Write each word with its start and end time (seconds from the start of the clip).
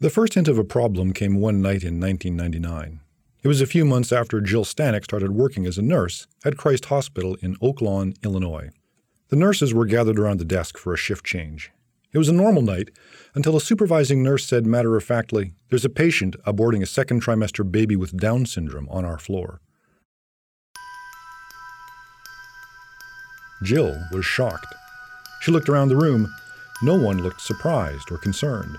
The 0.00 0.10
first 0.10 0.34
hint 0.34 0.48
of 0.48 0.58
a 0.58 0.64
problem 0.64 1.12
came 1.12 1.36
one 1.36 1.62
night 1.62 1.84
in 1.84 2.00
1999. 2.00 3.00
It 3.42 3.48
was 3.48 3.60
a 3.60 3.66
few 3.66 3.84
months 3.84 4.12
after 4.12 4.40
Jill 4.40 4.64
Stanek 4.64 5.04
started 5.04 5.30
working 5.30 5.66
as 5.66 5.78
a 5.78 5.82
nurse 5.82 6.26
at 6.44 6.56
Christ 6.56 6.86
Hospital 6.86 7.36
in 7.40 7.56
Oak 7.62 7.80
Lawn, 7.80 8.14
Illinois. 8.24 8.70
The 9.28 9.36
nurses 9.36 9.72
were 9.72 9.86
gathered 9.86 10.18
around 10.18 10.40
the 10.40 10.44
desk 10.44 10.78
for 10.78 10.92
a 10.92 10.98
shift 10.98 11.24
change. 11.24 11.70
It 12.12 12.18
was 12.18 12.28
a 12.28 12.32
normal 12.32 12.62
night 12.62 12.90
until 13.34 13.56
a 13.56 13.60
supervising 13.60 14.22
nurse 14.22 14.44
said 14.44 14.66
matter 14.66 14.96
of 14.96 15.04
factly, 15.04 15.52
There's 15.70 15.84
a 15.84 15.90
patient 15.90 16.36
aborting 16.44 16.82
a 16.82 16.86
second 16.86 17.22
trimester 17.22 17.70
baby 17.70 17.94
with 17.94 18.16
Down 18.16 18.46
syndrome 18.46 18.88
on 18.90 19.04
our 19.04 19.18
floor. 19.18 19.60
Jill 23.62 23.96
was 24.12 24.24
shocked. 24.24 24.74
She 25.40 25.52
looked 25.52 25.68
around 25.68 25.88
the 25.88 25.96
room. 25.96 26.32
No 26.82 26.96
one 26.96 27.22
looked 27.22 27.40
surprised 27.40 28.10
or 28.10 28.18
concerned. 28.18 28.76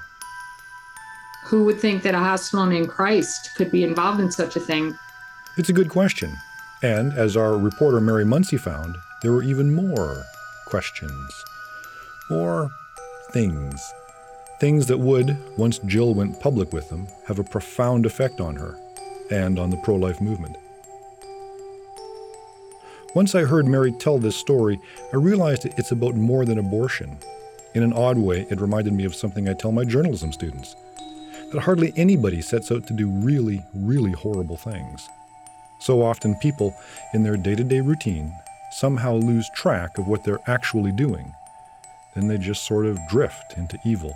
Who 1.45 1.63
would 1.65 1.79
think 1.79 2.01
that 2.01 2.15
a 2.15 2.19
hospital 2.19 2.65
named 2.65 2.89
Christ 2.89 3.51
could 3.55 3.69
be 3.69 3.83
involved 3.83 4.19
in 4.19 4.31
such 4.31 4.55
a 4.55 4.59
thing? 4.59 4.97
It's 5.57 5.69
a 5.69 5.73
good 5.73 5.89
question. 5.89 6.35
And 6.81 7.13
as 7.13 7.37
our 7.37 7.55
reporter 7.55 8.01
Mary 8.01 8.25
Munsey 8.25 8.57
found, 8.57 8.95
there 9.21 9.31
were 9.31 9.43
even 9.43 9.75
more 9.75 10.23
questions. 10.65 11.43
Or 12.31 12.71
things. 13.31 13.79
Things 14.59 14.87
that 14.87 14.97
would, 14.97 15.37
once 15.55 15.77
Jill 15.79 16.15
went 16.15 16.39
public 16.39 16.73
with 16.73 16.89
them, 16.89 17.07
have 17.27 17.37
a 17.37 17.43
profound 17.43 18.07
effect 18.07 18.41
on 18.41 18.55
her 18.55 18.75
and 19.29 19.59
on 19.59 19.69
the 19.69 19.77
pro 19.77 19.95
life 19.95 20.19
movement. 20.19 20.57
Once 23.13 23.35
I 23.35 23.43
heard 23.43 23.67
Mary 23.67 23.91
tell 23.91 24.17
this 24.17 24.35
story, 24.35 24.79
I 25.13 25.17
realized 25.17 25.65
it's 25.65 25.91
about 25.91 26.15
more 26.15 26.43
than 26.43 26.57
abortion. 26.57 27.19
In 27.75 27.83
an 27.83 27.93
odd 27.93 28.17
way, 28.17 28.47
it 28.49 28.59
reminded 28.59 28.93
me 28.93 29.05
of 29.05 29.13
something 29.13 29.47
I 29.47 29.53
tell 29.53 29.71
my 29.71 29.85
journalism 29.85 30.33
students 30.33 30.75
that 31.51 31.61
hardly 31.61 31.93
anybody 31.95 32.41
sets 32.41 32.71
out 32.71 32.85
to 32.87 32.93
do 32.93 33.09
really, 33.09 33.63
really 33.73 34.11
horrible 34.11 34.57
things. 34.57 35.07
So 35.79 36.01
often, 36.01 36.35
people, 36.35 36.75
in 37.13 37.23
their 37.23 37.37
day 37.37 37.55
to 37.55 37.63
day 37.63 37.81
routine, 37.81 38.33
somehow 38.71 39.15
lose 39.15 39.49
track 39.55 39.97
of 39.97 40.07
what 40.07 40.23
they're 40.23 40.39
actually 40.47 40.91
doing. 40.91 41.33
Then 42.15 42.27
they 42.27 42.37
just 42.37 42.63
sort 42.63 42.85
of 42.85 42.99
drift 43.09 43.57
into 43.57 43.77
evil. 43.85 44.15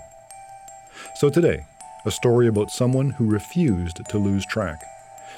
So 1.15 1.29
today, 1.29 1.65
a 2.05 2.11
story 2.11 2.47
about 2.47 2.71
someone 2.71 3.11
who 3.11 3.25
refused 3.25 4.01
to 4.07 4.17
lose 4.17 4.45
track. 4.45 4.81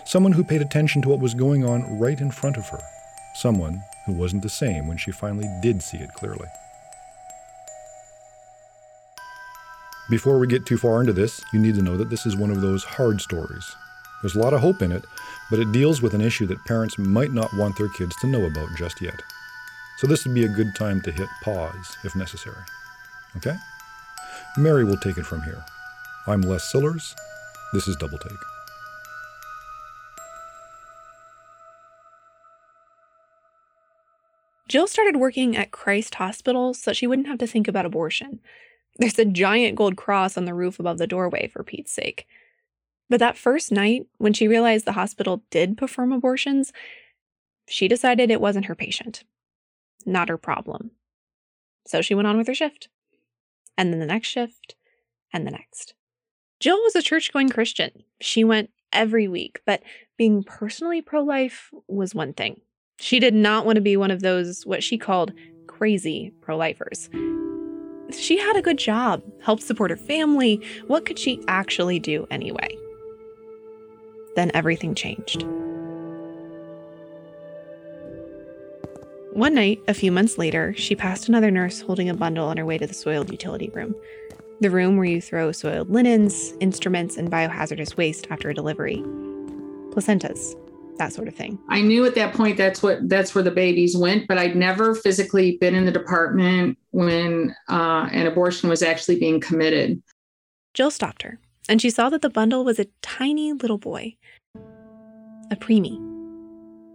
Someone 0.06 0.32
who 0.32 0.44
paid 0.44 0.62
attention 0.62 1.02
to 1.04 1.10
what 1.10 1.20
was 1.20 1.34
going 1.34 1.66
on 1.66 2.00
right 2.00 2.20
in 2.20 2.32
front 2.32 2.58
of 2.58 2.68
her 2.70 2.80
someone 3.34 3.84
who 4.06 4.14
wasn't 4.14 4.42
the 4.42 4.50
same 4.50 4.88
when 4.88 4.98
she 4.98 5.12
finally 5.12 5.48
did 5.62 5.82
see 5.82 5.98
it 5.98 6.14
clearly. 6.14 6.48
Before 10.12 10.40
we 10.40 10.46
get 10.46 10.66
too 10.66 10.78
far 10.78 11.00
into 11.00 11.14
this, 11.14 11.42
you 11.54 11.60
need 11.60 11.76
to 11.76 11.82
know 11.82 11.96
that 11.96 12.10
this 12.10 12.26
is 12.26 12.36
one 12.36 12.52
of 12.52 12.60
those 12.60 12.84
hard 12.84 13.22
stories. 13.22 13.78
There's 14.22 14.36
a 14.36 14.40
lot 14.40 14.54
of 14.54 14.60
hope 14.60 14.82
in 14.82 14.92
it, 14.92 15.06
but 15.50 15.58
it 15.58 15.72
deals 15.72 16.02
with 16.02 16.14
an 16.14 16.20
issue 16.20 16.46
that 16.48 16.66
parents 16.66 16.98
might 16.98 17.32
not 17.32 17.54
want 17.54 17.78
their 17.78 17.88
kids 17.88 18.14
to 18.18 18.28
know 18.28 18.44
about 18.44 18.76
just 18.78 19.02
yet. 19.02 19.22
So 20.00 20.08
this 20.08 20.26
would 20.26 20.36
be 20.36 20.44
a 20.44 20.50
good 20.50 20.76
time 20.76 21.00
to 21.04 21.14
hit 21.14 21.30
pause 21.46 21.96
if 22.04 22.14
necessary. 22.14 22.62
Okay? 23.38 23.56
Mary 24.58 24.84
will 24.84 24.98
take 24.98 25.18
it 25.18 25.26
from 25.26 25.44
here. 25.44 25.64
I'm 26.28 26.42
Les 26.42 26.70
Sillars. 26.70 27.16
This 27.72 27.88
is 27.88 27.96
Double 27.96 28.18
Take. 28.18 28.38
Jill 34.68 34.88
started 34.88 35.16
working 35.16 35.56
at 35.56 35.72
Christ 35.72 36.16
Hospital 36.16 36.74
so 36.74 36.92
she 36.92 37.08
wouldn't 37.08 37.28
have 37.28 37.40
to 37.40 37.48
think 37.48 37.70
about 37.70 37.86
abortion. 37.86 38.42
There's 39.02 39.18
a 39.18 39.26
giant 39.26 39.76
gold 39.78 39.98
cross 39.98 40.38
on 40.38 40.46
the 40.46 40.54
roof 40.54 40.80
above 40.80 41.00
the 41.00 41.08
doorway, 41.08 41.48
for 41.48 41.64
Pete's 41.64 41.92
sake. 41.92 42.28
But 43.10 43.20
that 43.20 43.36
first 43.36 43.72
night, 43.72 44.06
when 44.20 44.32
she 44.32 44.48
realized 44.48 44.86
the 44.86 44.92
hospital 44.92 45.42
did 45.50 45.76
perform 45.76 46.12
abortions, 46.12 46.72
she 47.68 47.88
decided 47.88 48.30
it 48.30 48.40
wasn't 48.40 48.66
her 48.66 48.76
patient, 48.76 49.24
not 50.06 50.30
her 50.30 50.38
problem. 50.38 50.92
So 51.88 52.04
she 52.04 52.14
went 52.14 52.28
on 52.28 52.38
with 52.38 52.46
her 52.46 52.54
shift. 52.54 52.90
And 53.76 53.92
then 53.92 54.00
the 54.00 54.06
next 54.06 54.28
shift, 54.28 54.76
and 55.34 55.48
the 55.48 55.52
next. 55.52 55.96
Jill 56.60 56.80
was 56.84 56.96
a 56.96 57.02
church 57.02 57.34
going 57.34 57.50
Christian. 57.50 58.04
She 58.20 58.44
went 58.44 58.70
every 58.94 59.28
week, 59.28 59.62
but 59.66 59.82
being 60.16 60.44
personally 60.44 61.02
pro 61.02 61.24
life 61.24 61.72
was 61.88 62.14
one 62.14 62.34
thing. 62.34 62.62
She 63.00 63.20
did 63.20 63.34
not 63.34 63.66
want 63.66 63.78
to 63.78 63.82
be 63.82 63.98
one 63.98 64.12
of 64.12 64.22
those, 64.22 64.64
what 64.64 64.84
she 64.84 65.00
called 65.00 65.34
crazy 65.66 66.34
pro 66.42 66.56
lifers. 66.56 67.10
She 68.20 68.38
had 68.38 68.56
a 68.56 68.62
good 68.62 68.78
job, 68.78 69.24
helped 69.42 69.64
support 69.64 69.92
her 69.92 69.98
family. 69.98 70.62
What 70.88 71.06
could 71.06 71.20
she 71.20 71.42
actually 71.48 72.00
do 72.00 72.28
anyway? 72.32 72.78
Then 74.36 74.52
everything 74.54 74.96
changed. 74.96 75.44
One 79.34 79.54
night, 79.56 79.80
a 79.88 79.94
few 79.94 80.12
months 80.12 80.38
later, 80.38 80.74
she 80.76 80.96
passed 80.96 81.30
another 81.30 81.52
nurse 81.52 81.82
holding 81.82 82.10
a 82.10 82.14
bundle 82.14 82.48
on 82.48 82.58
her 82.58 82.66
way 82.66 82.78
to 82.78 82.86
the 82.86 82.94
soiled 82.94 83.32
utility 83.32 83.70
room. 83.70 83.96
The 84.60 84.70
room 84.70 84.98
where 84.98 85.06
you 85.06 85.22
throw 85.22 85.52
soiled 85.52 85.90
linens, 85.90 86.54
instruments, 86.60 87.18
and 87.18 87.32
biohazardous 87.32 87.98
waste 87.98 88.28
after 88.30 88.50
a 88.50 88.54
delivery. 88.54 88.98
Placentas, 89.92 90.56
that 91.02 91.14
sort 91.14 91.28
of 91.28 91.36
thing. 91.36 91.58
I 91.68 91.82
knew 91.82 92.06
at 92.06 92.14
that 92.14 92.34
point 92.34 92.58
that's 92.58 92.84
what 92.84 93.10
that's 93.10 93.34
where 93.34 93.44
the 93.44 93.50
babies 93.50 93.98
went, 93.98 94.28
but 94.28 94.38
I'd 94.38 94.56
never 94.56 94.94
physically 94.94 95.58
been 95.58 95.74
in 95.74 95.86
the 95.86 95.92
department 95.92 96.78
when 96.92 97.56
uh, 97.70 98.08
an 98.12 98.28
abortion 98.28 98.70
was 98.70 98.84
actually 98.84 99.18
being 99.18 99.40
committed. 99.40 100.02
Jill 100.76 100.92
stopped 100.92 101.24
her, 101.24 101.40
and 101.68 101.82
she 101.82 101.90
saw 101.90 102.10
that 102.10 102.22
the 102.22 102.30
bundle 102.30 102.64
was 102.64 102.78
a 102.78 102.86
tiny 103.02 103.52
little 103.52 103.80
boy, 103.80 104.16
a 105.50 105.56
preemie. 105.56 106.00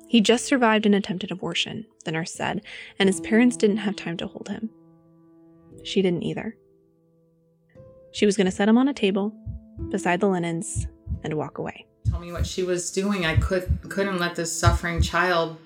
He 0.09 0.21
just 0.21 0.45
survived 0.45 0.87
an 0.87 0.95
attempted 0.95 1.33
abortion, 1.33 1.85
the 2.05 2.13
nurse 2.13 2.33
said, 2.33 2.63
and 3.01 3.09
his 3.09 3.21
parents 3.21 3.57
didn't 3.57 3.79
have 3.79 3.97
time 3.97 4.17
to 4.19 4.29
hold 4.29 4.49
him. 4.49 4.71
She 5.83 6.01
didn't 6.01 6.23
either. 6.23 6.57
She 8.13 8.25
was 8.25 8.37
going 8.37 8.45
to 8.45 8.53
set 8.53 8.69
him 8.69 8.79
on 8.79 8.87
a 8.87 8.95
table 8.95 9.35
beside 9.91 10.21
the 10.21 10.29
linens 10.29 10.87
and 11.25 11.35
walk 11.35 11.59
away 11.59 11.87
me 12.21 12.33
what 12.33 12.47
she 12.47 12.63
was 12.63 12.91
doing. 12.91 13.27
I 13.27 13.37
could 13.37 13.81
couldn't 13.89 14.19
let 14.19 14.35
this 14.35 14.57
suffering 14.59 15.01
child 15.03 15.59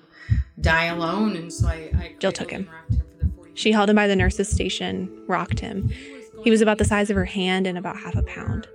die 0.59 0.85
alone, 0.85 1.35
and 1.35 1.51
so 1.51 1.67
I, 1.67 1.91
I 1.95 2.15
Jill 2.19 2.31
took 2.31 2.51
him. 2.51 2.69
him 2.89 3.01
she 3.53 3.71
held 3.71 3.89
him 3.89 3.95
by 3.95 4.07
the 4.07 4.15
nurse's 4.15 4.49
station, 4.49 5.09
rocked 5.27 5.59
him. 5.59 5.89
He 6.43 6.49
was 6.49 6.61
about 6.61 6.77
the 6.77 6.85
size 6.85 7.09
of 7.09 7.15
her 7.15 7.25
hand 7.25 7.67
and 7.67 7.77
about 7.77 7.97
half 7.97 8.15
a 8.15 8.23
pound. 8.23 8.67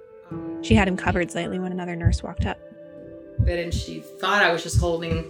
She 0.62 0.74
had 0.74 0.86
him 0.88 0.96
covered 0.96 1.30
slightly 1.30 1.58
when 1.58 1.72
another 1.72 1.96
nurse 1.96 2.22
walked 2.22 2.46
up. 2.46 2.58
And 3.46 3.72
she 3.72 4.00
thought 4.00 4.42
I 4.42 4.52
was 4.52 4.62
just 4.62 4.78
holding 4.78 5.24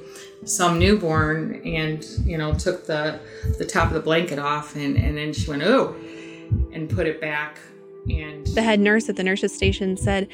some 0.44 0.78
newborn, 0.78 1.60
and 1.66 2.04
you 2.24 2.38
know, 2.38 2.54
took 2.54 2.86
the 2.86 3.18
the 3.58 3.64
top 3.64 3.88
of 3.88 3.94
the 3.94 4.00
blanket 4.00 4.38
off, 4.38 4.76
and 4.76 4.96
and 4.96 5.16
then 5.16 5.32
she 5.32 5.50
went 5.50 5.62
oh, 5.62 5.96
and 6.72 6.88
put 6.88 7.06
it 7.06 7.20
back. 7.20 7.58
And 8.08 8.46
the 8.48 8.62
head 8.62 8.78
nurse 8.78 9.08
at 9.08 9.16
the 9.16 9.24
nurse's 9.24 9.52
station 9.52 9.96
said 9.96 10.28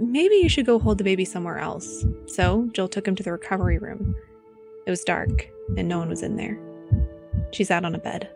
maybe 0.00 0.36
you 0.36 0.48
should 0.48 0.66
go 0.66 0.78
hold 0.78 0.98
the 0.98 1.04
baby 1.04 1.24
somewhere 1.24 1.58
else. 1.58 2.04
So 2.26 2.68
Jill 2.72 2.88
took 2.88 3.06
him 3.06 3.16
to 3.16 3.22
the 3.22 3.32
recovery 3.32 3.78
room. 3.78 4.16
It 4.86 4.90
was 4.90 5.04
dark, 5.04 5.48
and 5.76 5.88
no 5.88 5.98
one 5.98 6.08
was 6.08 6.22
in 6.22 6.36
there. 6.36 6.58
She 7.52 7.64
sat 7.64 7.84
on 7.84 7.94
a 7.94 7.98
bed. 7.98 8.30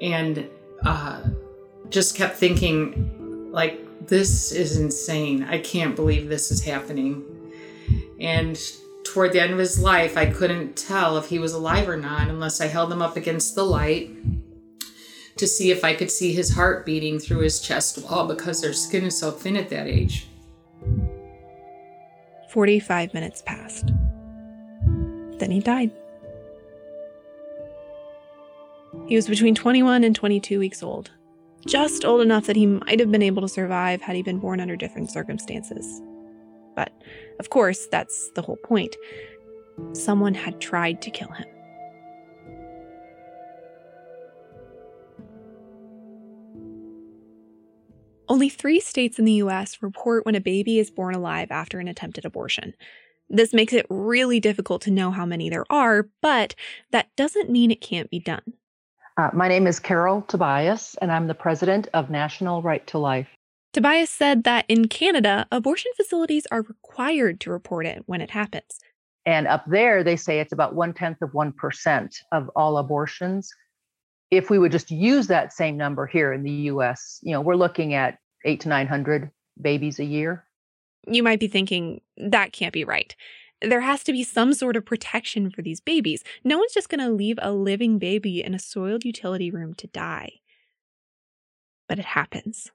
And 0.00 0.48
uh, 0.84 1.22
just 1.90 2.16
kept 2.16 2.36
thinking, 2.36 3.50
like, 3.52 3.80
this 4.06 4.52
is 4.52 4.78
insane. 4.78 5.44
I 5.44 5.58
can't 5.58 5.96
believe 5.96 6.28
this 6.28 6.50
is 6.50 6.64
happening. 6.64 7.24
And 8.20 8.60
toward 9.04 9.32
the 9.32 9.40
end 9.40 9.52
of 9.52 9.58
his 9.58 9.80
life, 9.80 10.16
I 10.16 10.26
couldn't 10.26 10.76
tell 10.76 11.18
if 11.18 11.26
he 11.26 11.38
was 11.38 11.52
alive 11.52 11.88
or 11.88 11.96
not 11.96 12.28
unless 12.28 12.60
I 12.60 12.66
held 12.66 12.92
him 12.92 13.02
up 13.02 13.16
against 13.16 13.54
the 13.54 13.64
light 13.64 14.10
to 15.36 15.46
see 15.46 15.70
if 15.70 15.84
I 15.84 15.94
could 15.94 16.10
see 16.10 16.32
his 16.32 16.54
heart 16.54 16.86
beating 16.86 17.18
through 17.18 17.40
his 17.40 17.60
chest 17.60 17.98
wall 18.04 18.26
because 18.26 18.60
their 18.60 18.72
skin 18.72 19.04
is 19.04 19.18
so 19.18 19.30
thin 19.30 19.56
at 19.56 19.70
that 19.70 19.86
age. 19.86 20.28
45 22.52 23.14
minutes 23.14 23.42
passed. 23.46 23.92
Then 25.38 25.50
he 25.50 25.58
died. 25.58 25.90
He 29.06 29.16
was 29.16 29.26
between 29.26 29.54
21 29.54 30.04
and 30.04 30.14
22 30.14 30.58
weeks 30.58 30.82
old, 30.82 31.10
just 31.66 32.04
old 32.04 32.20
enough 32.20 32.44
that 32.44 32.56
he 32.56 32.66
might 32.66 33.00
have 33.00 33.10
been 33.10 33.22
able 33.22 33.40
to 33.40 33.48
survive 33.48 34.02
had 34.02 34.16
he 34.16 34.22
been 34.22 34.38
born 34.38 34.60
under 34.60 34.76
different 34.76 35.10
circumstances. 35.10 36.02
But, 36.76 36.92
of 37.40 37.48
course, 37.48 37.86
that's 37.86 38.30
the 38.34 38.42
whole 38.42 38.58
point. 38.58 38.94
Someone 39.94 40.34
had 40.34 40.60
tried 40.60 41.00
to 41.02 41.10
kill 41.10 41.28
him. 41.28 41.46
Only 48.32 48.48
three 48.48 48.80
states 48.80 49.18
in 49.18 49.26
the 49.26 49.42
US 49.44 49.82
report 49.82 50.24
when 50.24 50.34
a 50.34 50.40
baby 50.40 50.78
is 50.78 50.90
born 50.90 51.14
alive 51.14 51.48
after 51.50 51.80
an 51.80 51.86
attempted 51.86 52.24
abortion. 52.24 52.72
This 53.28 53.52
makes 53.52 53.74
it 53.74 53.84
really 53.90 54.40
difficult 54.40 54.80
to 54.82 54.90
know 54.90 55.10
how 55.10 55.26
many 55.26 55.50
there 55.50 55.66
are, 55.68 56.08
but 56.22 56.54
that 56.92 57.14
doesn't 57.14 57.50
mean 57.50 57.70
it 57.70 57.82
can't 57.82 58.08
be 58.08 58.18
done. 58.18 58.54
Uh, 59.18 59.28
my 59.34 59.48
name 59.48 59.66
is 59.66 59.78
Carol 59.78 60.22
Tobias, 60.22 60.96
and 61.02 61.12
I'm 61.12 61.26
the 61.26 61.34
president 61.34 61.88
of 61.92 62.08
National 62.08 62.62
Right 62.62 62.86
to 62.86 62.96
Life. 62.96 63.28
Tobias 63.74 64.08
said 64.08 64.44
that 64.44 64.64
in 64.66 64.88
Canada, 64.88 65.46
abortion 65.52 65.92
facilities 65.94 66.46
are 66.50 66.62
required 66.62 67.38
to 67.40 67.50
report 67.50 67.84
it 67.84 68.02
when 68.06 68.22
it 68.22 68.30
happens. 68.30 68.78
And 69.26 69.46
up 69.46 69.66
there, 69.66 70.02
they 70.02 70.16
say 70.16 70.40
it's 70.40 70.54
about 70.54 70.74
one 70.74 70.94
tenth 70.94 71.20
of 71.20 71.32
1% 71.32 72.14
of 72.32 72.48
all 72.56 72.78
abortions. 72.78 73.50
If 74.30 74.48
we 74.48 74.58
would 74.58 74.72
just 74.72 74.90
use 74.90 75.26
that 75.26 75.52
same 75.52 75.76
number 75.76 76.06
here 76.06 76.32
in 76.32 76.42
the 76.42 76.70
US, 76.70 77.20
you 77.22 77.32
know, 77.32 77.42
we're 77.42 77.56
looking 77.56 77.92
at 77.92 78.16
eight 78.44 78.60
to 78.60 78.68
900 78.68 79.30
babies 79.60 79.98
a 79.98 80.04
year. 80.04 80.44
You 81.06 81.22
might 81.22 81.40
be 81.40 81.48
thinking, 81.48 82.00
that 82.16 82.52
can't 82.52 82.72
be 82.72 82.84
right. 82.84 83.14
There 83.60 83.80
has 83.80 84.02
to 84.04 84.12
be 84.12 84.24
some 84.24 84.54
sort 84.54 84.76
of 84.76 84.84
protection 84.84 85.50
for 85.50 85.62
these 85.62 85.80
babies. 85.80 86.24
No 86.44 86.58
one's 86.58 86.74
just 86.74 86.88
going 86.88 87.00
to 87.00 87.10
leave 87.10 87.38
a 87.40 87.52
living 87.52 87.98
baby 87.98 88.42
in 88.42 88.54
a 88.54 88.58
soiled 88.58 89.04
utility 89.04 89.50
room 89.50 89.74
to 89.74 89.86
die. 89.86 90.40
But 91.88 91.98
it 91.98 92.04
happens 92.06 92.70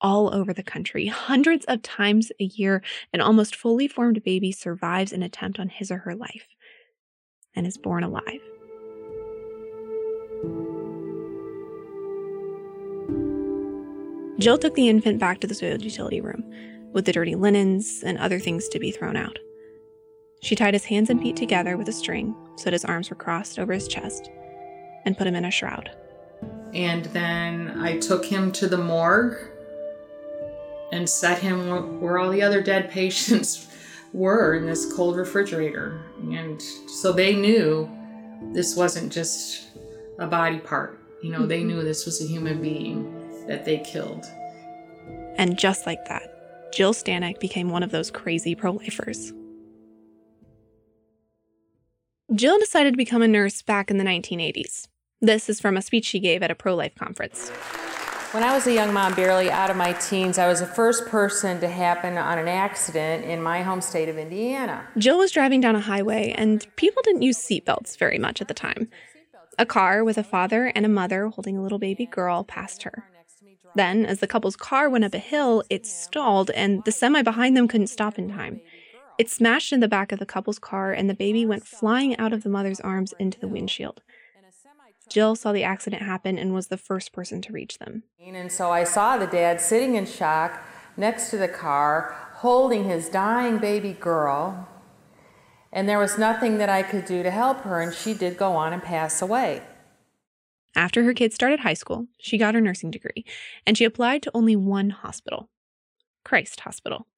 all 0.00 0.32
over 0.32 0.52
the 0.52 0.62
country. 0.62 1.06
Hundreds 1.06 1.64
of 1.66 1.82
times 1.82 2.30
a 2.40 2.44
year, 2.44 2.82
an 3.12 3.20
almost 3.20 3.56
fully 3.56 3.88
formed 3.88 4.22
baby 4.22 4.52
survives 4.52 5.12
an 5.12 5.22
attempt 5.22 5.58
on 5.58 5.68
his 5.68 5.90
or 5.90 5.98
her 5.98 6.14
life 6.14 6.46
and 7.54 7.66
is 7.66 7.76
born 7.76 8.04
alive. 8.04 8.40
Jill 14.38 14.56
took 14.56 14.74
the 14.74 14.88
infant 14.88 15.18
back 15.18 15.40
to 15.40 15.48
the 15.48 15.54
soiled 15.54 15.82
utility 15.82 16.20
room 16.20 16.44
with 16.92 17.04
the 17.04 17.12
dirty 17.12 17.34
linens 17.34 18.04
and 18.04 18.16
other 18.18 18.38
things 18.38 18.68
to 18.68 18.78
be 18.78 18.92
thrown 18.92 19.16
out. 19.16 19.38
She 20.42 20.54
tied 20.54 20.74
his 20.74 20.84
hands 20.84 21.10
and 21.10 21.20
feet 21.20 21.36
together 21.36 21.76
with 21.76 21.88
a 21.88 21.92
string 21.92 22.36
so 22.56 22.64
that 22.64 22.72
his 22.72 22.84
arms 22.84 23.10
were 23.10 23.16
crossed 23.16 23.58
over 23.58 23.72
his 23.72 23.88
chest 23.88 24.30
and 25.04 25.18
put 25.18 25.26
him 25.26 25.34
in 25.34 25.44
a 25.44 25.50
shroud. 25.50 25.90
And 26.72 27.06
then 27.06 27.80
I 27.80 27.98
took 27.98 28.24
him 28.24 28.52
to 28.52 28.68
the 28.68 28.78
morgue 28.78 29.36
and 30.92 31.08
set 31.08 31.40
him 31.40 32.00
where 32.00 32.18
all 32.18 32.30
the 32.30 32.42
other 32.42 32.62
dead 32.62 32.90
patients 32.92 33.66
were 34.12 34.54
in 34.54 34.66
this 34.66 34.92
cold 34.92 35.16
refrigerator. 35.16 36.00
And 36.30 36.62
so 36.62 37.12
they 37.12 37.34
knew 37.34 37.90
this 38.52 38.76
wasn't 38.76 39.12
just 39.12 39.66
a 40.20 40.28
body 40.28 40.58
part. 40.58 41.00
You 41.22 41.32
know, 41.32 41.44
they 41.44 41.58
mm-hmm. 41.58 41.68
knew 41.68 41.82
this 41.82 42.06
was 42.06 42.22
a 42.22 42.26
human 42.26 42.62
being 42.62 43.17
that 43.48 43.64
they 43.64 43.78
killed. 43.78 44.26
And 45.36 45.58
just 45.58 45.86
like 45.86 46.04
that, 46.06 46.72
Jill 46.72 46.92
Stanek 46.92 47.40
became 47.40 47.70
one 47.70 47.82
of 47.82 47.90
those 47.90 48.10
crazy 48.10 48.54
pro 48.54 48.72
lifers. 48.72 49.32
Jill 52.34 52.58
decided 52.58 52.92
to 52.92 52.96
become 52.98 53.22
a 53.22 53.28
nurse 53.28 53.62
back 53.62 53.90
in 53.90 53.96
the 53.96 54.04
1980s. 54.04 54.86
This 55.20 55.48
is 55.48 55.60
from 55.60 55.76
a 55.76 55.82
speech 55.82 56.04
she 56.04 56.20
gave 56.20 56.42
at 56.42 56.50
a 56.50 56.54
pro 56.54 56.74
life 56.74 56.94
conference. 56.94 57.50
When 58.32 58.44
I 58.44 58.52
was 58.52 58.66
a 58.66 58.72
young 58.74 58.92
mom, 58.92 59.14
barely 59.14 59.50
out 59.50 59.70
of 59.70 59.76
my 59.78 59.94
teens, 59.94 60.36
I 60.36 60.46
was 60.46 60.60
the 60.60 60.66
first 60.66 61.06
person 61.06 61.58
to 61.60 61.68
happen 61.68 62.18
on 62.18 62.38
an 62.38 62.46
accident 62.46 63.24
in 63.24 63.42
my 63.42 63.62
home 63.62 63.80
state 63.80 64.10
of 64.10 64.18
Indiana. 64.18 64.86
Jill 64.98 65.16
was 65.16 65.32
driving 65.32 65.62
down 65.62 65.74
a 65.74 65.80
highway, 65.80 66.34
and 66.36 66.66
people 66.76 67.02
didn't 67.02 67.22
use 67.22 67.38
seatbelts 67.38 67.96
very 67.96 68.18
much 68.18 68.42
at 68.42 68.48
the 68.48 68.52
time. 68.54 68.90
A 69.58 69.64
car 69.64 70.04
with 70.04 70.18
a 70.18 70.22
father 70.22 70.66
and 70.66 70.84
a 70.84 70.90
mother 70.90 71.28
holding 71.28 71.56
a 71.56 71.62
little 71.62 71.78
baby 71.78 72.04
girl 72.04 72.44
passed 72.44 72.82
her. 72.82 73.04
Then, 73.74 74.06
as 74.06 74.20
the 74.20 74.26
couple's 74.26 74.56
car 74.56 74.88
went 74.88 75.04
up 75.04 75.14
a 75.14 75.18
hill, 75.18 75.62
it 75.70 75.86
stalled, 75.86 76.50
and 76.50 76.84
the 76.84 76.92
semi 76.92 77.22
behind 77.22 77.56
them 77.56 77.68
couldn't 77.68 77.88
stop 77.88 78.18
in 78.18 78.30
time. 78.30 78.60
It 79.18 79.30
smashed 79.30 79.72
in 79.72 79.80
the 79.80 79.88
back 79.88 80.12
of 80.12 80.18
the 80.18 80.26
couple's 80.26 80.58
car, 80.58 80.92
and 80.92 81.10
the 81.10 81.14
baby 81.14 81.44
went 81.44 81.66
flying 81.66 82.16
out 82.18 82.32
of 82.32 82.44
the 82.44 82.48
mother's 82.48 82.80
arms 82.80 83.14
into 83.18 83.38
the 83.38 83.48
windshield. 83.48 84.00
Jill 85.08 85.34
saw 85.36 85.52
the 85.52 85.64
accident 85.64 86.02
happen 86.02 86.38
and 86.38 86.54
was 86.54 86.68
the 86.68 86.76
first 86.76 87.12
person 87.12 87.40
to 87.42 87.52
reach 87.52 87.78
them. 87.78 88.02
And 88.20 88.52
so 88.52 88.70
I 88.70 88.84
saw 88.84 89.16
the 89.16 89.26
dad 89.26 89.60
sitting 89.60 89.94
in 89.94 90.06
shock 90.06 90.62
next 90.96 91.30
to 91.30 91.36
the 91.36 91.48
car, 91.48 92.14
holding 92.36 92.84
his 92.84 93.08
dying 93.08 93.58
baby 93.58 93.92
girl. 93.92 94.68
And 95.72 95.88
there 95.88 95.98
was 95.98 96.18
nothing 96.18 96.58
that 96.58 96.68
I 96.68 96.82
could 96.82 97.04
do 97.04 97.22
to 97.22 97.30
help 97.30 97.62
her, 97.62 97.80
and 97.80 97.92
she 97.94 98.14
did 98.14 98.36
go 98.36 98.52
on 98.52 98.72
and 98.72 98.82
pass 98.82 99.20
away. 99.22 99.62
After 100.78 101.02
her 101.02 101.12
kids 101.12 101.34
started 101.34 101.58
high 101.58 101.74
school, 101.74 102.06
she 102.20 102.38
got 102.38 102.54
her 102.54 102.60
nursing 102.60 102.92
degree, 102.92 103.24
and 103.66 103.76
she 103.76 103.84
applied 103.84 104.22
to 104.22 104.30
only 104.32 104.54
one 104.54 104.90
hospital 104.90 105.50
Christ 106.24 106.60
Hospital. 106.60 107.08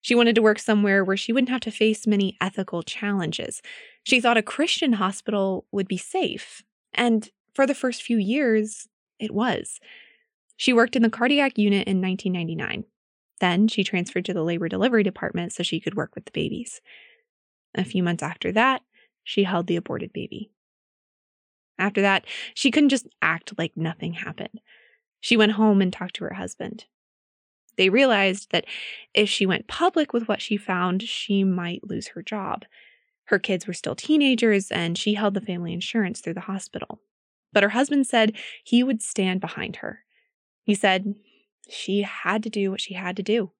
She 0.00 0.14
wanted 0.14 0.34
to 0.36 0.42
work 0.42 0.58
somewhere 0.58 1.04
where 1.04 1.16
she 1.16 1.30
wouldn't 1.30 1.50
have 1.50 1.60
to 1.62 1.70
face 1.70 2.06
many 2.06 2.38
ethical 2.40 2.82
challenges. 2.82 3.60
She 4.04 4.22
thought 4.22 4.38
a 4.38 4.42
Christian 4.42 4.94
hospital 4.94 5.66
would 5.70 5.86
be 5.86 5.98
safe 5.98 6.62
and 6.94 7.28
for 7.54 7.66
the 7.66 7.74
first 7.74 8.02
few 8.02 8.16
years, 8.16 8.88
it 9.18 9.32
was. 9.32 9.80
She 10.56 10.72
worked 10.72 10.96
in 10.96 11.02
the 11.02 11.10
cardiac 11.10 11.58
unit 11.58 11.86
in 11.86 12.00
1999. 12.00 12.84
Then 13.38 13.68
she 13.68 13.84
transferred 13.84 14.24
to 14.24 14.32
the 14.32 14.42
labor 14.42 14.68
delivery 14.68 15.02
department 15.02 15.52
so 15.52 15.62
she 15.62 15.78
could 15.78 15.94
work 15.94 16.14
with 16.14 16.24
the 16.24 16.32
babies. 16.32 16.80
A 17.74 17.84
few 17.84 18.02
months 18.02 18.22
after 18.22 18.50
that, 18.52 18.80
she 19.24 19.44
held 19.44 19.66
the 19.66 19.76
aborted 19.76 20.14
baby. 20.14 20.50
After 21.78 22.00
that, 22.00 22.26
she 22.54 22.70
couldn't 22.70 22.88
just 22.88 23.06
act 23.22 23.52
like 23.56 23.76
nothing 23.76 24.14
happened. 24.14 24.60
She 25.20 25.36
went 25.36 25.52
home 25.52 25.80
and 25.80 25.92
talked 25.92 26.16
to 26.16 26.24
her 26.24 26.34
husband. 26.34 26.86
They 27.76 27.88
realized 27.88 28.50
that 28.50 28.66
if 29.14 29.28
she 29.28 29.46
went 29.46 29.68
public 29.68 30.12
with 30.12 30.26
what 30.26 30.42
she 30.42 30.56
found, 30.56 31.02
she 31.02 31.44
might 31.44 31.88
lose 31.88 32.08
her 32.08 32.22
job. 32.22 32.64
Her 33.26 33.38
kids 33.38 33.66
were 33.66 33.74
still 33.74 33.94
teenagers, 33.94 34.70
and 34.70 34.98
she 34.98 35.14
held 35.14 35.34
the 35.34 35.40
family 35.40 35.72
insurance 35.72 36.20
through 36.20 36.34
the 36.34 36.40
hospital. 36.40 37.00
But 37.52 37.62
her 37.62 37.68
husband 37.70 38.06
said 38.06 38.36
he 38.64 38.82
would 38.82 39.00
stand 39.00 39.40
behind 39.40 39.76
her. 39.76 40.00
He 40.64 40.74
said 40.74 41.14
she 41.68 42.02
had 42.02 42.42
to 42.42 42.50
do 42.50 42.70
what 42.70 42.80
she 42.80 42.94
had 42.94 43.16
to 43.16 43.22
do. 43.22 43.52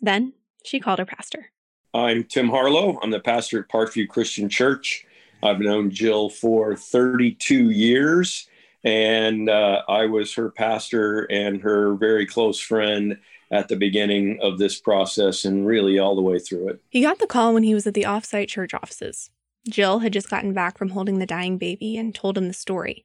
Then 0.00 0.32
she 0.64 0.80
called 0.80 0.98
her 0.98 1.04
pastor. 1.04 1.50
I'm 1.94 2.24
Tim 2.24 2.48
Harlow. 2.48 2.98
I'm 3.02 3.10
the 3.10 3.20
pastor 3.20 3.60
at 3.60 3.68
Parkview 3.68 4.08
Christian 4.08 4.48
Church. 4.48 5.04
I've 5.42 5.60
known 5.60 5.90
Jill 5.90 6.28
for 6.28 6.76
32 6.76 7.70
years, 7.70 8.48
and 8.84 9.48
uh, 9.48 9.82
I 9.88 10.06
was 10.06 10.34
her 10.34 10.50
pastor 10.50 11.24
and 11.30 11.60
her 11.62 11.94
very 11.94 12.26
close 12.26 12.60
friend 12.60 13.18
at 13.50 13.68
the 13.68 13.76
beginning 13.76 14.38
of 14.40 14.58
this 14.58 14.80
process 14.80 15.44
and 15.44 15.66
really 15.66 15.98
all 15.98 16.16
the 16.16 16.22
way 16.22 16.38
through 16.38 16.68
it. 16.68 16.80
He 16.88 17.02
got 17.02 17.18
the 17.18 17.26
call 17.26 17.52
when 17.52 17.62
he 17.62 17.74
was 17.74 17.86
at 17.86 17.94
the 17.94 18.04
offsite 18.04 18.48
church 18.48 18.72
offices. 18.72 19.30
Jill 19.68 20.00
had 20.00 20.12
just 20.12 20.30
gotten 20.30 20.52
back 20.54 20.78
from 20.78 20.90
holding 20.90 21.18
the 21.18 21.26
dying 21.26 21.58
baby 21.58 21.96
and 21.96 22.14
told 22.14 22.36
him 22.36 22.48
the 22.48 22.54
story. 22.54 23.04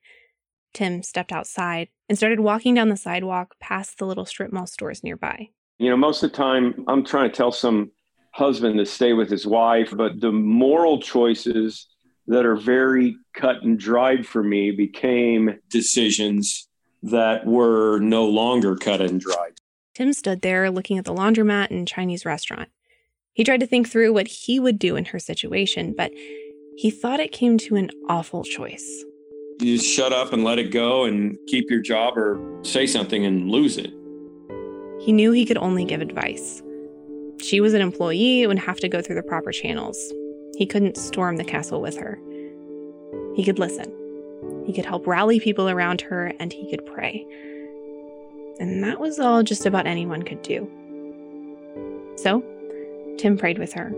Tim 0.73 1.03
stepped 1.03 1.31
outside 1.31 1.89
and 2.07 2.17
started 2.17 2.39
walking 2.39 2.73
down 2.73 2.89
the 2.89 2.97
sidewalk 2.97 3.55
past 3.59 3.97
the 3.97 4.05
little 4.05 4.25
strip 4.25 4.51
mall 4.51 4.67
stores 4.67 5.03
nearby. 5.03 5.49
You 5.79 5.89
know, 5.89 5.97
most 5.97 6.23
of 6.23 6.31
the 6.31 6.37
time 6.37 6.85
I'm 6.87 7.03
trying 7.03 7.29
to 7.29 7.35
tell 7.35 7.51
some 7.51 7.91
husband 8.31 8.77
to 8.77 8.85
stay 8.85 9.13
with 9.13 9.29
his 9.29 9.45
wife, 9.45 9.93
but 9.95 10.19
the 10.21 10.31
moral 10.31 11.01
choices 11.01 11.87
that 12.27 12.45
are 12.45 12.55
very 12.55 13.17
cut 13.33 13.63
and 13.63 13.79
dried 13.79 14.25
for 14.25 14.43
me 14.43 14.71
became 14.71 15.59
decisions 15.69 16.67
that 17.03 17.45
were 17.45 17.99
no 17.99 18.25
longer 18.25 18.75
cut 18.75 19.01
and 19.01 19.21
dried. 19.21 19.53
Tim 19.95 20.13
stood 20.13 20.41
there 20.41 20.69
looking 20.69 20.97
at 20.97 21.05
the 21.05 21.13
laundromat 21.13 21.71
and 21.71 21.87
Chinese 21.87 22.25
restaurant. 22.25 22.69
He 23.33 23.43
tried 23.43 23.59
to 23.61 23.67
think 23.67 23.87
through 23.87 24.13
what 24.13 24.27
he 24.27 24.59
would 24.59 24.79
do 24.79 24.95
in 24.95 25.05
her 25.05 25.19
situation, 25.19 25.93
but 25.95 26.11
he 26.75 26.91
thought 26.91 27.19
it 27.19 27.31
came 27.31 27.57
to 27.59 27.75
an 27.75 27.91
awful 28.09 28.43
choice. 28.43 29.03
You 29.59 29.77
just 29.77 29.89
shut 29.89 30.13
up 30.13 30.33
and 30.33 30.43
let 30.43 30.59
it 30.59 30.71
go 30.71 31.05
and 31.05 31.37
keep 31.47 31.69
your 31.69 31.81
job 31.81 32.17
or 32.17 32.39
say 32.63 32.85
something 32.85 33.25
and 33.25 33.49
lose 33.49 33.77
it. 33.77 33.91
He 34.99 35.11
knew 35.11 35.31
he 35.31 35.45
could 35.45 35.57
only 35.57 35.85
give 35.85 36.01
advice. 36.01 36.61
She 37.41 37.61
was 37.61 37.73
an 37.73 37.81
employee 37.81 38.43
and 38.43 38.49
would 38.49 38.59
have 38.59 38.79
to 38.79 38.89
go 38.89 39.01
through 39.01 39.15
the 39.15 39.23
proper 39.23 39.51
channels. 39.51 39.97
He 40.57 40.65
couldn't 40.65 40.97
storm 40.97 41.37
the 41.37 41.43
castle 41.43 41.81
with 41.81 41.97
her. 41.97 42.19
He 43.35 43.43
could 43.43 43.59
listen. 43.59 43.93
He 44.65 44.73
could 44.73 44.85
help 44.85 45.07
rally 45.07 45.39
people 45.39 45.69
around 45.69 46.01
her, 46.01 46.33
and 46.39 46.51
he 46.51 46.69
could 46.69 46.85
pray 46.85 47.25
and 48.59 48.83
that 48.83 48.99
was 48.99 49.19
all 49.19 49.43
just 49.43 49.65
about 49.65 49.87
anyone 49.87 50.23
could 50.23 50.41
do. 50.41 50.69
So, 52.15 52.43
Tim 53.17 53.37
prayed 53.37 53.59
with 53.59 53.73
her. 53.73 53.91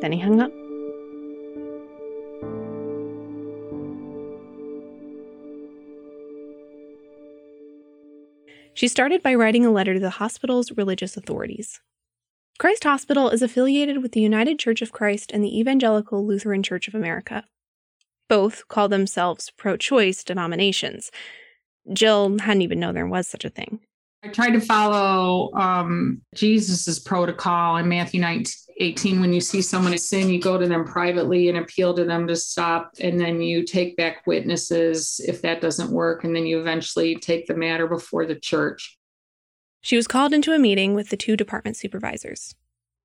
Then 0.00 0.12
he 0.12 0.18
hung 0.18 0.40
up. 0.40 0.52
She 8.74 8.88
started 8.88 9.22
by 9.22 9.34
writing 9.34 9.66
a 9.66 9.70
letter 9.70 9.94
to 9.94 10.00
the 10.00 10.10
hospital's 10.10 10.72
religious 10.72 11.16
authorities. 11.16 11.80
Christ 12.58 12.84
Hospital 12.84 13.30
is 13.30 13.42
affiliated 13.42 14.02
with 14.02 14.12
the 14.12 14.20
United 14.20 14.58
Church 14.58 14.82
of 14.82 14.92
Christ 14.92 15.32
and 15.32 15.42
the 15.42 15.58
Evangelical 15.58 16.26
Lutheran 16.26 16.62
Church 16.62 16.86
of 16.86 16.94
America. 16.94 17.44
Both 18.28 18.68
call 18.68 18.88
themselves 18.88 19.50
pro 19.56 19.76
choice 19.76 20.22
denominations, 20.22 21.10
Jill 21.92 22.38
hadn't 22.38 22.62
even 22.62 22.80
known 22.80 22.94
there 22.94 23.06
was 23.06 23.26
such 23.26 23.44
a 23.44 23.50
thing. 23.50 23.80
I 24.24 24.28
tried 24.28 24.50
to 24.50 24.60
follow 24.60 25.52
um, 25.54 26.22
Jesus's 26.34 27.00
protocol 27.00 27.76
in 27.78 27.88
Matthew 27.88 28.20
19, 28.20 28.52
18. 28.78 29.20
When 29.20 29.32
you 29.32 29.40
see 29.40 29.60
someone 29.60 29.92
is 29.92 30.08
sin, 30.08 30.30
you 30.30 30.40
go 30.40 30.56
to 30.56 30.68
them 30.68 30.84
privately 30.84 31.48
and 31.48 31.58
appeal 31.58 31.92
to 31.94 32.04
them 32.04 32.28
to 32.28 32.36
stop, 32.36 32.92
and 33.00 33.20
then 33.20 33.42
you 33.42 33.64
take 33.64 33.96
back 33.96 34.24
witnesses 34.26 35.20
if 35.26 35.42
that 35.42 35.60
doesn't 35.60 35.90
work, 35.90 36.22
and 36.22 36.36
then 36.36 36.46
you 36.46 36.60
eventually 36.60 37.16
take 37.16 37.46
the 37.46 37.56
matter 37.56 37.88
before 37.88 38.24
the 38.24 38.36
church. 38.36 38.96
She 39.82 39.96
was 39.96 40.06
called 40.06 40.32
into 40.32 40.52
a 40.52 40.58
meeting 40.58 40.94
with 40.94 41.10
the 41.10 41.16
two 41.16 41.36
department 41.36 41.76
supervisors, 41.76 42.54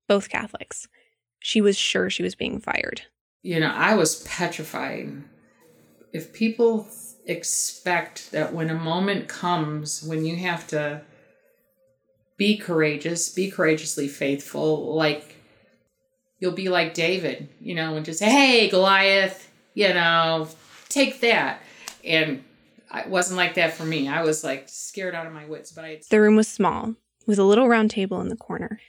both 0.06 0.30
Catholics. 0.30 0.88
She 1.40 1.60
was 1.60 1.76
sure 1.76 2.08
she 2.08 2.22
was 2.22 2.36
being 2.36 2.60
fired. 2.60 3.02
You 3.42 3.60
know, 3.60 3.72
I 3.74 3.94
was 3.94 4.22
petrified. 4.22 5.24
If 6.12 6.32
people 6.32 6.88
expect 7.26 8.30
that 8.30 8.54
when 8.54 8.70
a 8.70 8.74
moment 8.74 9.28
comes 9.28 10.02
when 10.02 10.24
you 10.24 10.36
have 10.36 10.66
to 10.68 11.02
be 12.36 12.56
courageous, 12.56 13.28
be 13.28 13.50
courageously 13.50 14.06
faithful, 14.08 14.94
like 14.94 15.34
you'll 16.38 16.52
be 16.52 16.68
like 16.68 16.94
David, 16.94 17.48
you 17.60 17.74
know, 17.74 17.96
and 17.96 18.06
just 18.06 18.20
say, 18.20 18.30
hey, 18.30 18.68
Goliath, 18.68 19.50
you 19.74 19.92
know, 19.92 20.48
take 20.88 21.20
that. 21.20 21.60
And 22.04 22.44
it 22.94 23.08
wasn't 23.08 23.36
like 23.36 23.54
that 23.54 23.74
for 23.74 23.84
me. 23.84 24.08
I 24.08 24.22
was 24.22 24.44
like 24.44 24.64
scared 24.68 25.14
out 25.14 25.26
of 25.26 25.32
my 25.32 25.46
wits, 25.46 25.72
but 25.72 25.84
I. 25.84 26.00
The 26.08 26.20
room 26.20 26.36
was 26.36 26.48
small, 26.48 26.94
with 27.26 27.38
a 27.38 27.44
little 27.44 27.68
round 27.68 27.90
table 27.90 28.20
in 28.20 28.28
the 28.28 28.36
corner, 28.36 28.80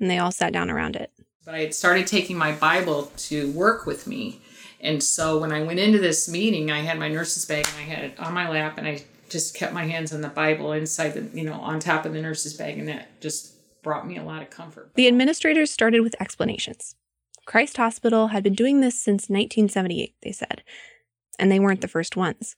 and 0.00 0.10
they 0.10 0.18
all 0.18 0.32
sat 0.32 0.52
down 0.52 0.70
around 0.70 0.96
it. 0.96 1.10
But 1.44 1.54
I 1.54 1.60
had 1.60 1.74
started 1.74 2.06
taking 2.06 2.36
my 2.36 2.52
Bible 2.52 3.12
to 3.16 3.50
work 3.52 3.86
with 3.86 4.06
me. 4.06 4.40
And 4.80 5.02
so 5.02 5.38
when 5.38 5.52
I 5.52 5.62
went 5.62 5.78
into 5.78 5.98
this 5.98 6.28
meeting, 6.28 6.70
I 6.70 6.80
had 6.80 6.98
my 6.98 7.08
nurse's 7.08 7.44
bag 7.46 7.66
and 7.66 7.76
I 7.76 7.94
had 7.94 8.04
it 8.04 8.20
on 8.20 8.34
my 8.34 8.48
lap, 8.48 8.78
and 8.78 8.86
I 8.86 9.02
just 9.28 9.54
kept 9.54 9.72
my 9.72 9.84
hands 9.84 10.12
on 10.12 10.20
the 10.20 10.28
Bible 10.28 10.72
inside 10.72 11.10
the, 11.10 11.36
you 11.36 11.44
know, 11.44 11.54
on 11.54 11.80
top 11.80 12.04
of 12.04 12.12
the 12.12 12.20
nurse's 12.20 12.54
bag, 12.54 12.78
and 12.78 12.88
that 12.88 13.20
just 13.20 13.54
brought 13.82 14.06
me 14.06 14.16
a 14.16 14.24
lot 14.24 14.42
of 14.42 14.50
comfort. 14.50 14.90
The 14.94 15.08
administrators 15.08 15.70
started 15.70 16.00
with 16.00 16.14
explanations. 16.20 16.96
Christ 17.46 17.76
Hospital 17.76 18.28
had 18.28 18.42
been 18.42 18.54
doing 18.54 18.80
this 18.80 19.00
since 19.00 19.28
1978, 19.28 20.14
they 20.22 20.32
said, 20.32 20.62
and 21.38 21.52
they 21.52 21.60
weren't 21.60 21.82
the 21.82 21.88
first 21.88 22.16
ones. 22.16 22.56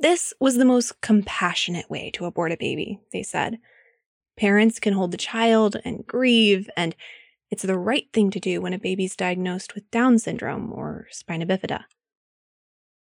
This 0.00 0.32
was 0.40 0.56
the 0.56 0.64
most 0.64 1.00
compassionate 1.02 1.90
way 1.90 2.10
to 2.14 2.24
abort 2.24 2.52
a 2.52 2.56
baby, 2.56 3.00
they 3.12 3.22
said. 3.22 3.58
Parents 4.38 4.80
can 4.80 4.94
hold 4.94 5.10
the 5.10 5.18
child 5.18 5.76
and 5.84 6.06
grieve, 6.06 6.70
and 6.74 6.96
it's 7.50 7.64
the 7.64 7.78
right 7.78 8.06
thing 8.12 8.30
to 8.30 8.40
do 8.40 8.62
when 8.62 8.72
a 8.72 8.78
baby's 8.78 9.14
diagnosed 9.14 9.74
with 9.74 9.90
Down 9.90 10.18
syndrome 10.18 10.72
or 10.72 11.06
spina 11.10 11.44
bifida. 11.44 11.84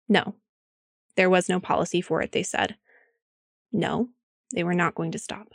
No, 0.09 0.35
there 1.15 1.29
was 1.29 1.47
no 1.47 1.59
policy 1.59 2.01
for 2.01 2.21
it, 2.23 2.31
they 2.31 2.43
said. 2.43 2.75
No, 3.71 4.09
they 4.55 4.63
were 4.63 4.73
not 4.73 4.95
going 4.95 5.11
to 5.11 5.19
stop. 5.19 5.49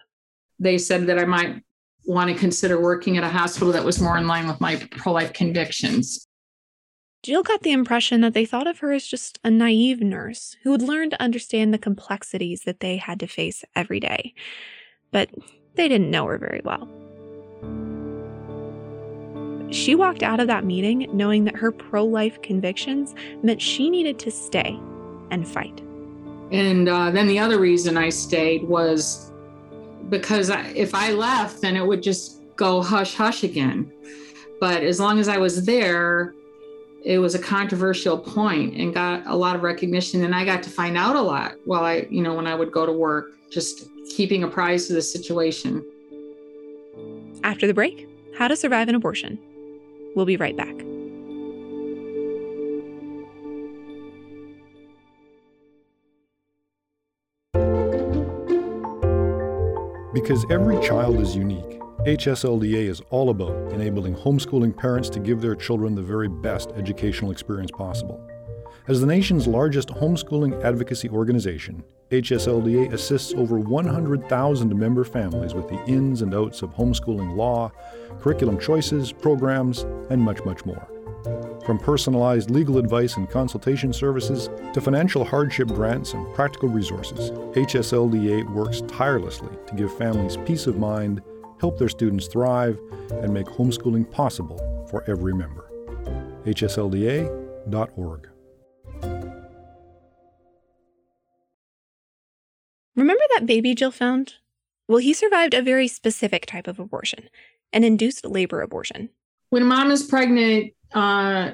They 0.60 0.78
said 0.78 1.06
that 1.08 1.18
I 1.18 1.24
might 1.24 1.62
want 2.04 2.30
to 2.30 2.38
consider 2.38 2.80
working 2.80 3.16
at 3.16 3.24
a 3.24 3.28
hospital 3.28 3.72
that 3.72 3.84
was 3.84 4.00
more 4.00 4.16
in 4.16 4.28
line 4.28 4.46
with 4.46 4.60
my 4.60 4.76
pro 4.92 5.12
life 5.12 5.32
convictions. 5.32 6.28
Jill 7.22 7.44
got 7.44 7.62
the 7.62 7.70
impression 7.70 8.20
that 8.22 8.34
they 8.34 8.44
thought 8.44 8.66
of 8.66 8.80
her 8.80 8.90
as 8.90 9.06
just 9.06 9.38
a 9.44 9.50
naive 9.50 10.00
nurse 10.00 10.56
who 10.64 10.72
would 10.72 10.82
learn 10.82 11.08
to 11.10 11.22
understand 11.22 11.72
the 11.72 11.78
complexities 11.78 12.62
that 12.62 12.80
they 12.80 12.96
had 12.96 13.20
to 13.20 13.28
face 13.28 13.64
every 13.76 14.00
day. 14.00 14.34
But 15.12 15.30
they 15.76 15.86
didn't 15.86 16.10
know 16.10 16.26
her 16.26 16.36
very 16.36 16.60
well. 16.64 16.88
She 19.70 19.94
walked 19.94 20.24
out 20.24 20.40
of 20.40 20.48
that 20.48 20.64
meeting 20.64 21.08
knowing 21.12 21.44
that 21.44 21.54
her 21.54 21.70
pro 21.70 22.04
life 22.04 22.42
convictions 22.42 23.14
meant 23.44 23.62
she 23.62 23.88
needed 23.88 24.18
to 24.18 24.32
stay 24.32 24.76
and 25.30 25.46
fight. 25.46 25.80
And 26.50 26.88
uh, 26.88 27.12
then 27.12 27.28
the 27.28 27.38
other 27.38 27.60
reason 27.60 27.96
I 27.96 28.08
stayed 28.08 28.64
was 28.64 29.32
because 30.08 30.50
I, 30.50 30.66
if 30.74 30.92
I 30.92 31.12
left, 31.12 31.62
then 31.62 31.76
it 31.76 31.86
would 31.86 32.02
just 32.02 32.42
go 32.56 32.82
hush 32.82 33.14
hush 33.14 33.44
again. 33.44 33.92
But 34.58 34.82
as 34.82 34.98
long 34.98 35.20
as 35.20 35.28
I 35.28 35.38
was 35.38 35.64
there, 35.64 36.34
it 37.04 37.18
was 37.18 37.34
a 37.34 37.38
controversial 37.38 38.18
point 38.18 38.74
and 38.74 38.94
got 38.94 39.26
a 39.26 39.34
lot 39.34 39.56
of 39.56 39.62
recognition. 39.62 40.24
And 40.24 40.34
I 40.34 40.44
got 40.44 40.62
to 40.62 40.70
find 40.70 40.96
out 40.96 41.16
a 41.16 41.20
lot 41.20 41.56
while 41.64 41.84
I, 41.84 42.06
you 42.10 42.22
know, 42.22 42.34
when 42.34 42.46
I 42.46 42.54
would 42.54 42.72
go 42.72 42.86
to 42.86 42.92
work, 42.92 43.30
just 43.50 43.88
keeping 44.10 44.42
apprised 44.44 44.90
of 44.90 44.96
the 44.96 45.02
situation. 45.02 45.84
After 47.44 47.66
the 47.66 47.74
break, 47.74 48.08
how 48.36 48.48
to 48.48 48.56
survive 48.56 48.88
an 48.88 48.94
abortion. 48.94 49.38
We'll 50.14 50.26
be 50.26 50.36
right 50.36 50.56
back. 50.56 50.76
Because 60.12 60.44
every 60.50 60.78
child 60.86 61.18
is 61.20 61.34
unique, 61.34 61.80
HSLDA 62.06 62.88
is 62.88 63.00
all 63.10 63.30
about 63.30 63.72
enabling 63.72 64.16
homeschooling 64.16 64.76
parents 64.76 65.08
to 65.08 65.20
give 65.20 65.40
their 65.40 65.54
children 65.54 65.94
the 65.94 66.02
very 66.02 66.26
best 66.26 66.72
educational 66.72 67.30
experience 67.30 67.70
possible. 67.70 68.20
As 68.88 69.00
the 69.00 69.06
nation's 69.06 69.46
largest 69.46 69.90
homeschooling 69.90 70.64
advocacy 70.64 71.08
organization, 71.10 71.84
HSLDA 72.10 72.92
assists 72.92 73.34
over 73.34 73.60
100,000 73.60 74.76
member 74.76 75.04
families 75.04 75.54
with 75.54 75.68
the 75.68 75.80
ins 75.86 76.22
and 76.22 76.34
outs 76.34 76.62
of 76.62 76.74
homeschooling 76.74 77.36
law, 77.36 77.70
curriculum 78.18 78.58
choices, 78.58 79.12
programs, 79.12 79.86
and 80.10 80.20
much, 80.20 80.44
much 80.44 80.66
more. 80.66 80.88
From 81.64 81.78
personalized 81.78 82.50
legal 82.50 82.78
advice 82.78 83.16
and 83.16 83.30
consultation 83.30 83.92
services 83.92 84.50
to 84.72 84.80
financial 84.80 85.24
hardship 85.24 85.68
grants 85.68 86.14
and 86.14 86.34
practical 86.34 86.68
resources, 86.68 87.30
HSLDA 87.30 88.52
works 88.52 88.82
tirelessly 88.88 89.56
to 89.68 89.74
give 89.76 89.96
families 89.96 90.36
peace 90.38 90.66
of 90.66 90.78
mind, 90.78 91.22
help 91.62 91.78
their 91.78 91.88
students 91.88 92.26
thrive, 92.26 92.76
and 93.22 93.32
make 93.32 93.46
homeschooling 93.46 94.10
possible 94.10 94.58
for 94.90 95.08
every 95.08 95.32
member. 95.32 95.70
HSLDA.org. 96.44 98.28
Remember 102.96 103.22
that 103.34 103.46
baby 103.46 103.74
Jill 103.76 103.92
found? 103.92 104.34
Well, 104.88 104.98
he 104.98 105.14
survived 105.14 105.54
a 105.54 105.62
very 105.62 105.86
specific 105.86 106.46
type 106.46 106.66
of 106.66 106.80
abortion, 106.80 107.30
an 107.72 107.84
induced 107.84 108.26
labor 108.26 108.60
abortion. 108.60 109.10
When 109.50 109.62
a 109.62 109.64
mom 109.64 109.92
is 109.92 110.02
pregnant, 110.02 110.72
uh, 110.92 111.52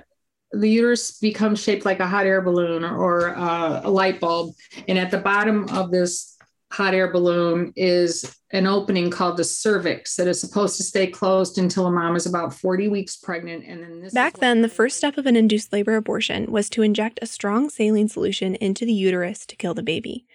the 0.53 0.71
uterus 0.71 1.19
becomes 1.19 1.63
shaped 1.63 1.85
like 1.85 2.01
a 2.01 2.07
hot 2.07 2.25
air 2.25 2.41
balloon 2.41 2.83
or 2.83 3.37
uh, 3.37 3.83
a 3.85 3.91
light 3.91 4.21
bulb. 4.21 4.55
And 4.89 4.99
at 4.99 5.11
the 5.11 5.19
bottom 5.19 5.69
of 5.69 5.91
this 5.91 6.38
hot 6.71 6.95
air 6.95 7.11
balloon 7.11 7.73
is 7.77 8.37
an 8.51 8.67
opening 8.67 9.11
called 9.11 9.37
the 9.37 9.45
cervix 9.45 10.17
that 10.17 10.27
is 10.27 10.41
supposed 10.41 10.77
to 10.77 10.83
stay 10.83 11.07
closed 11.07 11.59
until 11.59 11.87
a 11.87 11.91
mom 11.91 12.17
is 12.17 12.27
about 12.27 12.55
40 12.55 12.89
weeks 12.89 13.17
pregnant. 13.17 13.65
And 13.67 13.83
then 13.83 14.01
this 14.01 14.13
Back 14.13 14.39
then, 14.39 14.63
the 14.63 14.69
first 14.69 14.97
step 14.97 15.19
of 15.19 15.27
an 15.27 15.37
induced 15.37 15.73
labor 15.73 15.97
abortion 15.97 16.51
was 16.51 16.69
to 16.71 16.83
inject 16.83 17.19
a 17.23 17.27
strong 17.27 17.71
saline 17.71 18.09
solution 18.09 18.55
into 18.57 18.85
the 18.85 18.93
uterus 18.93 19.47
to 19.47 19.57
kill 19.57 19.75
the 19.75 19.83
baby. 19.83 20.27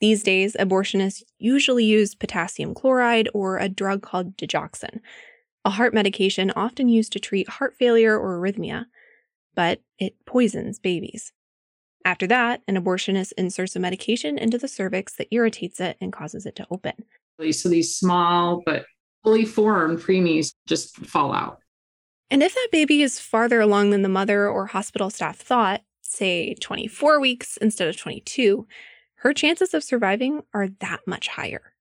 These 0.00 0.22
days, 0.22 0.56
abortionists 0.58 1.22
usually 1.38 1.84
use 1.84 2.14
potassium 2.14 2.74
chloride 2.74 3.28
or 3.32 3.58
a 3.58 3.68
drug 3.68 4.02
called 4.02 4.36
digoxin 4.36 5.00
a 5.64 5.70
heart 5.70 5.94
medication 5.94 6.52
often 6.54 6.88
used 6.88 7.12
to 7.12 7.18
treat 7.18 7.48
heart 7.48 7.74
failure 7.78 8.18
or 8.18 8.38
arrhythmia, 8.38 8.86
but 9.54 9.80
it 9.98 10.14
poisons 10.26 10.78
babies. 10.78 11.32
After 12.04 12.26
that, 12.26 12.60
an 12.68 12.76
abortionist 12.76 13.32
inserts 13.38 13.76
a 13.76 13.80
medication 13.80 14.36
into 14.36 14.58
the 14.58 14.68
cervix 14.68 15.14
that 15.14 15.28
irritates 15.30 15.80
it 15.80 15.96
and 16.00 16.12
causes 16.12 16.44
it 16.44 16.54
to 16.56 16.66
open. 16.70 16.92
So 17.50 17.68
these 17.68 17.96
small 17.96 18.62
but 18.64 18.84
fully 19.22 19.44
formed 19.44 20.00
preemies 20.00 20.52
just 20.66 20.96
fall 21.06 21.32
out. 21.32 21.58
And 22.30 22.42
if 22.42 22.54
that 22.54 22.68
baby 22.70 23.02
is 23.02 23.18
farther 23.18 23.60
along 23.60 23.90
than 23.90 24.02
the 24.02 24.08
mother 24.08 24.48
or 24.48 24.66
hospital 24.66 25.10
staff 25.10 25.38
thought, 25.38 25.82
say 26.02 26.54
24 26.54 27.20
weeks 27.20 27.56
instead 27.56 27.88
of 27.88 27.96
22, 27.96 28.66
her 29.16 29.32
chances 29.32 29.72
of 29.72 29.82
surviving 29.82 30.42
are 30.52 30.68
that 30.80 31.00
much 31.06 31.28
higher. 31.28 31.72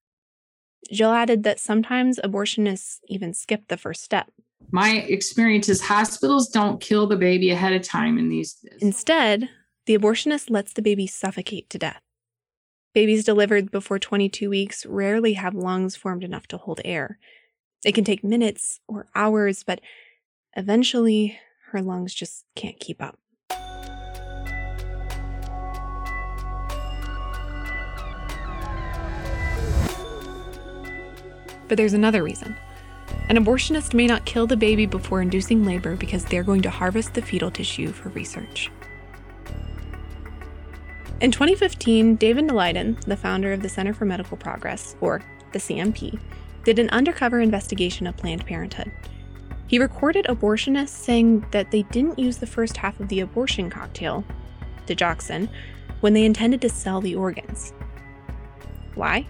Jill 0.92 1.12
added 1.12 1.44
that 1.44 1.60
sometimes 1.60 2.20
abortionists 2.24 3.00
even 3.08 3.34
skip 3.34 3.68
the 3.68 3.78
first 3.78 4.04
step. 4.04 4.32
My 4.72 4.98
experience 5.08 5.70
is 5.70 5.82
hospitals 5.82 6.50
don't 6.50 6.82
kill 6.82 7.08
the 7.08 7.16
baby 7.16 7.52
ahead 7.52 7.74
of 7.74 7.82
time 7.84 8.18
in 8.18 8.30
these. 8.30 8.58
Instead, 8.80 9.50
the 9.86 9.98
abortionist 9.98 10.50
lets 10.50 10.74
the 10.74 10.82
baby 10.82 11.08
suffocate 11.08 11.70
to 11.70 11.78
death. 11.78 12.02
Babies 12.94 13.26
delivered 13.26 13.72
before 13.72 14.00
22 14.00 14.50
weeks 14.50 14.86
rarely 14.86 15.34
have 15.34 15.56
lungs 15.56 15.96
formed 15.96 16.24
enough 16.24 16.48
to 16.48 16.58
hold 16.58 16.80
air. 16.86 17.18
It 17.84 17.94
can 17.94 18.04
take 18.04 18.24
minutes 18.24 18.80
or 18.88 19.08
hours, 19.16 19.64
but 19.64 19.82
eventually 20.56 21.38
her 21.72 21.82
lungs 21.82 22.14
just 22.14 22.46
can't 22.56 22.80
keep 22.80 23.02
up. 23.02 23.18
But 31.68 31.78
there's 31.78 31.94
another 31.94 32.22
reason. 32.24 32.56
An 33.30 33.38
abortionist 33.38 33.94
may 33.94 34.06
not 34.06 34.26
kill 34.26 34.46
the 34.46 34.56
baby 34.56 34.86
before 34.86 35.22
inducing 35.22 35.66
labor 35.66 35.96
because 35.96 36.24
they're 36.26 36.44
going 36.44 36.62
to 36.62 36.70
harvest 36.70 37.16
the 37.16 37.22
fetal 37.22 37.50
tissue 37.50 37.92
for 37.92 38.10
research. 38.10 38.70
In 41.24 41.32
2015, 41.32 42.18
David 42.18 42.50
Daleiden, 42.50 43.02
the 43.06 43.16
founder 43.16 43.54
of 43.54 43.62
the 43.62 43.70
Center 43.70 43.94
for 43.94 44.04
Medical 44.04 44.36
Progress, 44.36 44.98
or 45.00 45.24
the 45.54 45.60
CMP, 45.60 46.20
did 46.66 46.80
an 46.80 46.90
undercover 46.90 47.40
investigation 47.40 48.06
of 48.08 48.18
Planned 48.18 48.46
Parenthood. 48.46 48.92
He 49.68 49.80
recorded 49.80 50.26
abortionists 50.26 50.90
saying 50.90 51.46
that 51.52 51.72
they 51.72 51.84
didn't 51.84 52.20
use 52.20 52.38
the 52.38 52.46
first 52.46 52.76
half 52.76 53.00
of 53.00 53.08
the 53.08 53.22
abortion 53.22 53.70
cocktail, 53.70 54.26
digoxin, 54.86 55.48
when 56.02 56.12
they 56.12 56.26
intended 56.26 56.60
to 56.60 56.68
sell 56.68 57.00
the 57.00 57.16
organs. 57.16 57.74
Why? 58.96 59.26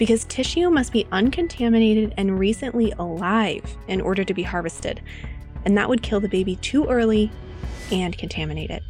because 0.00 0.24
tissue 0.24 0.70
must 0.70 0.94
be 0.94 1.06
uncontaminated 1.12 2.14
and 2.16 2.38
recently 2.38 2.90
alive 2.92 3.76
in 3.86 4.00
order 4.00 4.24
to 4.24 4.32
be 4.32 4.42
harvested, 4.42 4.98
and 5.66 5.76
that 5.76 5.90
would 5.90 6.02
kill 6.02 6.20
the 6.20 6.28
baby 6.28 6.56
too 6.56 6.86
early 6.86 7.30
and 7.92 8.16
contaminate 8.16 8.70
it. 8.70 8.82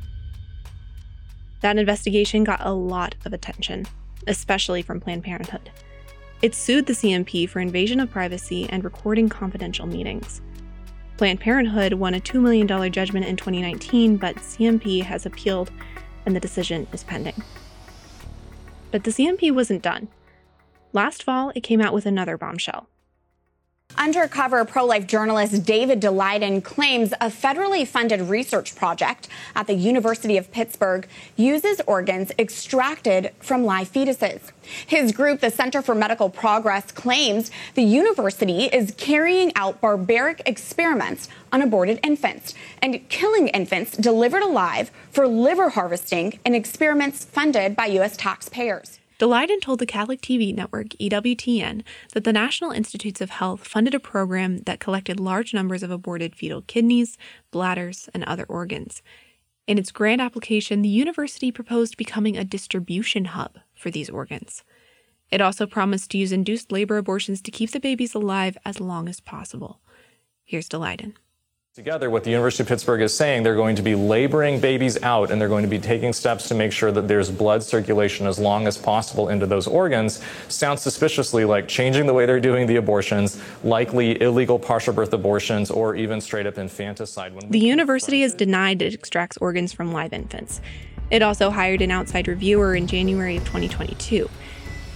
That 1.61 1.79
investigation 1.79 2.45
got 2.45 2.64
a 2.64 2.73
lot 2.73 3.14
of 3.25 3.33
attention, 3.33 3.87
especially 4.26 4.83
from 4.83 5.00
Planned 5.00 5.25
Parenthood. 5.25 5.71
It 6.43 6.55
sued 6.55 6.87
the 6.87 6.95
CMP 6.95 7.49
for 7.49 7.61
invasion 7.61 8.00
of 8.00 8.11
privacy 8.11 8.67
and 8.71 8.83
recording 8.83 9.29
confidential 9.29 9.87
meetings. 9.87 10.40
Planned 11.19 11.40
Parenthood 11.40 11.93
won 11.95 12.14
a 12.14 12.21
$2 12.21 12.40
million 12.40 12.67
judgment 12.90 13.26
in 13.26 13.37
2019, 13.37 14.17
but 14.17 14.37
CMP 14.37 15.02
has 15.02 15.26
appealed 15.26 15.71
and 16.25 16.35
the 16.35 16.40
decision 16.40 16.87
is 16.93 17.05
pending. 17.05 17.43
But 18.90 19.05
the 19.05 19.11
CMP 19.11 19.55
wasn't 19.55 19.83
done. 19.83 20.09
Last 20.95 21.23
fall, 21.23 21.52
it 21.55 21.61
came 21.61 21.83
out 21.83 21.93
with 21.93 22.07
another 22.07 22.38
bombshell. 22.38 22.88
Undercover 24.00 24.64
pro 24.64 24.87
life 24.87 25.07
journalist 25.07 25.66
David 25.66 26.00
Daleiden 26.00 26.64
claims 26.64 27.12
a 27.21 27.26
federally 27.26 27.87
funded 27.87 28.23
research 28.23 28.75
project 28.75 29.28
at 29.54 29.66
the 29.66 29.75
University 29.75 30.38
of 30.38 30.50
Pittsburgh 30.50 31.07
uses 31.37 31.83
organs 31.87 32.33
extracted 32.38 33.30
from 33.40 33.62
live 33.62 33.92
fetuses. 33.92 34.52
His 34.87 35.12
group, 35.12 35.40
the 35.40 35.50
Center 35.50 35.83
for 35.83 35.95
Medical 35.95 36.30
Progress, 36.30 36.90
claims 36.90 37.50
the 37.75 37.83
university 37.83 38.64
is 38.64 38.95
carrying 38.97 39.52
out 39.54 39.83
barbaric 39.83 40.40
experiments 40.47 41.28
on 41.52 41.61
aborted 41.61 42.00
infants 42.02 42.54
and 42.80 43.07
killing 43.11 43.49
infants 43.49 43.99
delivered 43.99 44.42
alive 44.42 44.90
for 45.11 45.28
liver 45.28 45.69
harvesting 45.69 46.38
in 46.47 46.54
experiments 46.54 47.26
funded 47.26 47.76
by 47.76 47.85
U.S. 47.85 48.16
taxpayers. 48.16 49.00
Daleiden 49.21 49.61
told 49.61 49.81
the 49.81 49.87
Catholic 49.87 50.23
TV 50.23 50.55
network 50.55 50.89
EWTN 50.99 51.83
that 52.15 52.25
the 52.25 52.33
National 52.33 52.71
Institutes 52.71 53.21
of 53.21 53.29
Health 53.29 53.69
funded 53.69 53.95
a 53.95 54.00
program 54.00 54.61
that 54.61 54.81
collected 54.81 55.21
large 55.21 55.53
numbers 55.53 55.83
of 55.83 55.91
aborted 55.91 56.35
fetal 56.35 56.62
kidneys, 56.62 57.19
bladders, 57.50 58.09
and 58.15 58.25
other 58.25 58.47
organs. 58.49 59.03
In 59.67 59.77
its 59.77 59.93
grant 59.93 60.23
application, 60.23 60.81
the 60.81 60.89
university 60.89 61.53
proposed 61.53 61.99
becoming 61.99 62.39
a 62.39 62.45
distribution 62.45 63.27
hub 63.27 63.59
for 63.75 63.91
these 63.91 64.09
organs. 64.09 64.65
It 65.31 65.43
also 65.43 65.67
promised 65.67 66.11
to 66.12 66.19
use 66.19 66.33
induced 66.33 66.73
labor 66.73 66.97
abortions 66.97 67.43
to 67.43 67.50
keep 67.50 67.73
the 67.73 67.79
babies 67.79 68.15
alive 68.15 68.57
as 68.65 68.81
long 68.81 69.07
as 69.07 69.21
possible. 69.21 69.81
Here's 70.45 70.67
Daleiden. 70.67 71.12
Together, 71.77 72.11
what 72.11 72.25
the 72.25 72.31
University 72.31 72.65
of 72.65 72.69
Pittsburgh 72.69 73.00
is 73.00 73.17
saying, 73.17 73.45
they're 73.45 73.55
going 73.55 73.77
to 73.77 73.83
be 73.83 73.95
laboring 73.95 74.59
babies 74.59 75.00
out 75.05 75.31
and 75.31 75.41
they're 75.41 75.49
going 75.49 75.62
to 75.62 75.69
be 75.69 75.79
taking 75.79 76.12
steps 76.12 76.49
to 76.49 76.55
make 76.57 76.73
sure 76.73 76.91
that 76.91 77.07
there's 77.07 77.31
blood 77.31 77.62
circulation 77.62 78.27
as 78.27 78.41
long 78.41 78.67
as 78.67 78.77
possible 78.77 79.29
into 79.29 79.47
those 79.47 79.69
organs. 79.69 80.21
Sounds 80.49 80.83
suspiciously 80.83 81.45
like 81.45 81.69
changing 81.69 82.07
the 82.07 82.12
way 82.12 82.27
they're 82.27 82.41
doing 82.41 82.67
the 82.67 82.75
abortions, 82.75 83.41
likely 83.62 84.21
illegal 84.21 84.59
partial 84.59 84.93
birth 84.93 85.12
abortions, 85.12 85.71
or 85.71 85.95
even 85.95 86.21
straight 86.21 86.45
up 86.45 86.59
infanticide. 86.59 87.33
When 87.37 87.49
the 87.49 87.61
university 87.61 88.23
has 88.23 88.35
denied 88.35 88.83
it 88.83 88.93
extracts 88.93 89.37
organs 89.37 89.73
from 89.73 89.93
live 89.93 90.12
infants. 90.12 90.61
It 91.12 91.23
also 91.23 91.50
hired 91.50 91.83
an 91.83 91.93
outside 91.93 92.27
reviewer 92.27 92.75
in 92.75 92.89
January 92.89 93.37
of 93.37 93.45
2022. 93.45 94.29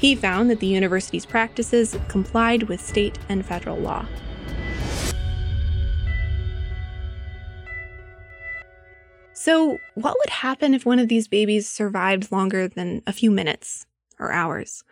He 0.00 0.16
found 0.16 0.50
that 0.50 0.59
the 0.59 0.66
university's 0.66 1.25
practices 1.25 1.97
complied 2.09 2.64
with 2.64 2.85
state 2.85 3.16
and 3.28 3.47
federal 3.47 3.78
law. 3.78 4.07
So, 9.45 9.79
what 9.93 10.17
would 10.19 10.31
happen 10.31 10.73
if 10.73 10.87
one 10.87 10.99
of 10.99 11.09
these 11.09 11.29
babies 11.29 11.69
survived 11.69 12.33
longer 12.33 12.67
than 12.67 13.03
a 13.07 13.13
few 13.13 13.31
minutes 13.31 13.85
or 14.19 14.33
hours? 14.33 14.83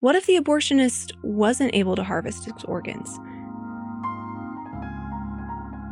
What 0.00 0.16
if 0.16 0.26
the 0.26 0.36
abortionist 0.36 1.12
wasn't 1.22 1.72
able 1.72 1.94
to 1.94 2.02
harvest 2.02 2.48
its 2.48 2.64
organs? 2.64 3.20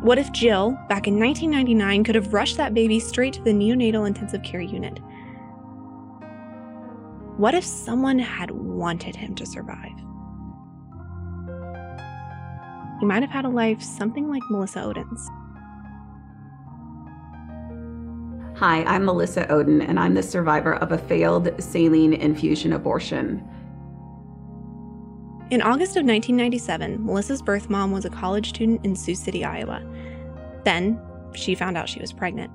What 0.03 0.18
if 0.18 0.33
Jill, 0.33 0.72
back 0.88 1.07
in 1.07 1.16
1999, 1.16 2.03
could 2.03 2.16
have 2.16 2.35
rushed 2.35 2.57
that 2.57 2.74
baby 2.74 2.98
straight 2.98 3.35
to 3.35 3.42
the 3.44 3.53
neonatal 3.53 4.09
intensive 4.09 4.42
care 4.42 4.61
unit? 4.61 4.98
What 7.37 7.55
if 7.55 7.62
someone 7.62 8.18
had 8.18 8.51
wanted 8.51 9.14
him 9.14 9.37
to 9.37 9.46
survive? 9.46 9.96
He 12.98 13.07
might 13.07 13.22
have 13.22 13.31
had 13.31 13.44
a 13.44 13.48
life 13.48 13.81
something 13.81 14.29
like 14.29 14.42
Melissa 14.51 14.81
Ohden's. 14.81 15.31
Hi, 18.59 18.83
I'm 18.83 19.05
Melissa 19.05 19.47
Ohden, 19.47 19.88
and 19.88 20.01
I'm 20.01 20.14
the 20.14 20.23
survivor 20.25 20.75
of 20.75 20.90
a 20.90 20.99
failed 20.99 21.49
saline 21.62 22.12
infusion 22.12 22.73
abortion. 22.73 23.49
In 25.53 25.62
August 25.62 25.97
of 25.97 26.05
1997, 26.05 27.07
Melissa's 27.07 27.40
birth 27.40 27.71
mom 27.71 27.92
was 27.92 28.05
a 28.05 28.11
college 28.11 28.49
student 28.49 28.85
in 28.85 28.97
Sioux 28.97 29.14
City, 29.14 29.44
Iowa. 29.44 29.81
Then, 30.64 31.01
she 31.37 31.55
found 31.55 31.77
out 31.77 31.88
she 31.88 32.01
was 32.01 32.12
pregnant. 32.12 32.51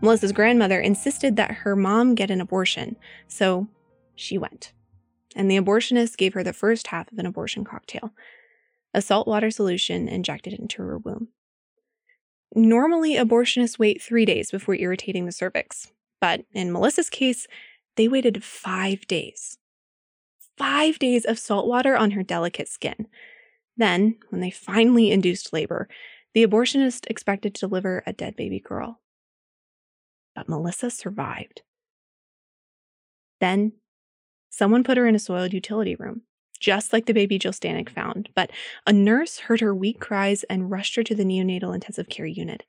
Melissa's 0.00 0.32
grandmother 0.32 0.80
insisted 0.80 1.36
that 1.36 1.52
her 1.52 1.76
mom 1.76 2.16
get 2.16 2.32
an 2.32 2.40
abortion, 2.40 2.96
so 3.28 3.68
she 4.16 4.38
went. 4.38 4.72
And 5.36 5.48
the 5.48 5.56
abortionist 5.56 6.16
gave 6.16 6.34
her 6.34 6.42
the 6.42 6.52
first 6.52 6.88
half 6.88 7.12
of 7.12 7.18
an 7.20 7.26
abortion 7.26 7.62
cocktail 7.64 8.10
a 8.92 9.00
saltwater 9.00 9.52
solution 9.52 10.08
injected 10.08 10.52
into 10.52 10.82
her 10.82 10.98
womb. 10.98 11.28
Normally, 12.54 13.14
abortionists 13.14 13.78
wait 13.78 14.02
three 14.02 14.26
days 14.26 14.50
before 14.50 14.74
irritating 14.74 15.24
the 15.24 15.32
cervix, 15.32 15.90
but 16.20 16.44
in 16.52 16.72
Melissa's 16.72 17.08
case, 17.08 17.46
they 17.96 18.08
waited 18.08 18.44
five 18.44 19.06
days. 19.06 19.58
Five 20.58 20.98
days 20.98 21.24
of 21.24 21.38
salt 21.38 21.66
water 21.66 21.96
on 21.96 22.10
her 22.10 22.22
delicate 22.22 22.68
skin. 22.68 23.06
Then, 23.76 24.16
when 24.28 24.42
they 24.42 24.50
finally 24.50 25.10
induced 25.10 25.52
labor, 25.52 25.88
the 26.34 26.46
abortionist 26.46 27.06
expected 27.08 27.54
to 27.54 27.66
deliver 27.66 28.02
a 28.06 28.12
dead 28.12 28.36
baby 28.36 28.60
girl. 28.60 29.00
But 30.34 30.48
Melissa 30.48 30.90
survived. 30.90 31.62
Then, 33.40 33.72
someone 34.50 34.84
put 34.84 34.98
her 34.98 35.06
in 35.06 35.14
a 35.14 35.18
soiled 35.18 35.54
utility 35.54 35.94
room 35.94 36.22
just 36.62 36.92
like 36.92 37.06
the 37.06 37.12
baby 37.12 37.38
Jill 37.38 37.52
Stanek 37.52 37.90
found, 37.90 38.28
but 38.34 38.50
a 38.86 38.92
nurse 38.92 39.40
heard 39.40 39.60
her 39.60 39.74
weak 39.74 39.98
cries 39.98 40.44
and 40.44 40.70
rushed 40.70 40.94
her 40.94 41.02
to 41.02 41.14
the 41.14 41.24
neonatal 41.24 41.74
intensive 41.74 42.08
care 42.08 42.24
unit. 42.24 42.62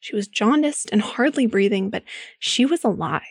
She 0.00 0.16
was 0.16 0.28
jaundiced 0.28 0.90
and 0.90 1.00
hardly 1.00 1.46
breathing, 1.46 1.88
but 1.88 2.02
she 2.40 2.66
was 2.66 2.82
alive. 2.82 3.22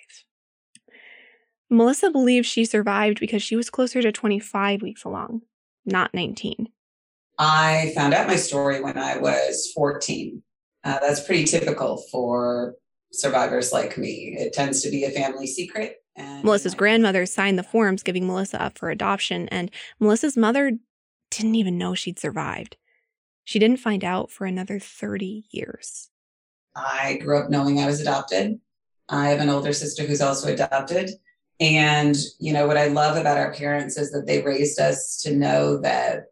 Melissa 1.69 2.09
believes 2.09 2.47
she 2.47 2.65
survived 2.65 3.19
because 3.19 3.43
she 3.43 3.55
was 3.55 3.69
closer 3.69 4.01
to 4.01 4.11
25 4.11 4.81
weeks 4.81 5.03
along, 5.03 5.41
not 5.85 6.13
19. 6.13 6.69
I 7.37 7.91
found 7.93 8.13
out 8.13 8.27
my 8.27 8.37
story 8.37 8.81
when 8.81 8.97
I 8.97 9.17
was 9.17 9.71
14. 9.75 10.41
Uh, 10.83 10.99
that's 10.99 11.25
pretty 11.25 11.43
typical 11.43 11.97
for 12.11 12.75
survivors 13.11 13.73
like 13.73 13.97
me. 13.97 14.35
It 14.39 14.53
tends 14.53 14.81
to 14.83 14.89
be 14.89 15.03
a 15.03 15.11
family 15.11 15.47
secret. 15.47 16.02
And 16.15 16.43
Melissa's 16.43 16.75
grandmother 16.75 17.25
signed 17.25 17.57
the 17.57 17.63
forms 17.63 18.03
giving 18.03 18.27
Melissa 18.27 18.61
up 18.61 18.77
for 18.77 18.89
adoption, 18.89 19.47
and 19.49 19.71
Melissa's 19.99 20.37
mother 20.37 20.73
didn't 21.31 21.55
even 21.55 21.77
know 21.77 21.95
she'd 21.95 22.19
survived. 22.19 22.77
She 23.43 23.59
didn't 23.59 23.79
find 23.79 24.03
out 24.03 24.31
for 24.31 24.45
another 24.45 24.79
30 24.79 25.45
years. 25.49 26.09
I 26.75 27.19
grew 27.21 27.37
up 27.39 27.49
knowing 27.49 27.79
I 27.79 27.85
was 27.85 28.01
adopted. 28.01 28.59
I 29.09 29.29
have 29.29 29.39
an 29.39 29.49
older 29.49 29.73
sister 29.73 30.03
who's 30.03 30.21
also 30.21 30.51
adopted. 30.51 31.11
And 31.59 32.15
you 32.39 32.53
know 32.53 32.67
what 32.67 32.77
I 32.77 32.87
love 32.87 33.17
about 33.17 33.37
our 33.37 33.53
parents 33.53 33.97
is 33.97 34.11
that 34.11 34.25
they 34.25 34.41
raised 34.41 34.79
us 34.79 35.17
to 35.23 35.35
know 35.35 35.77
that 35.81 36.25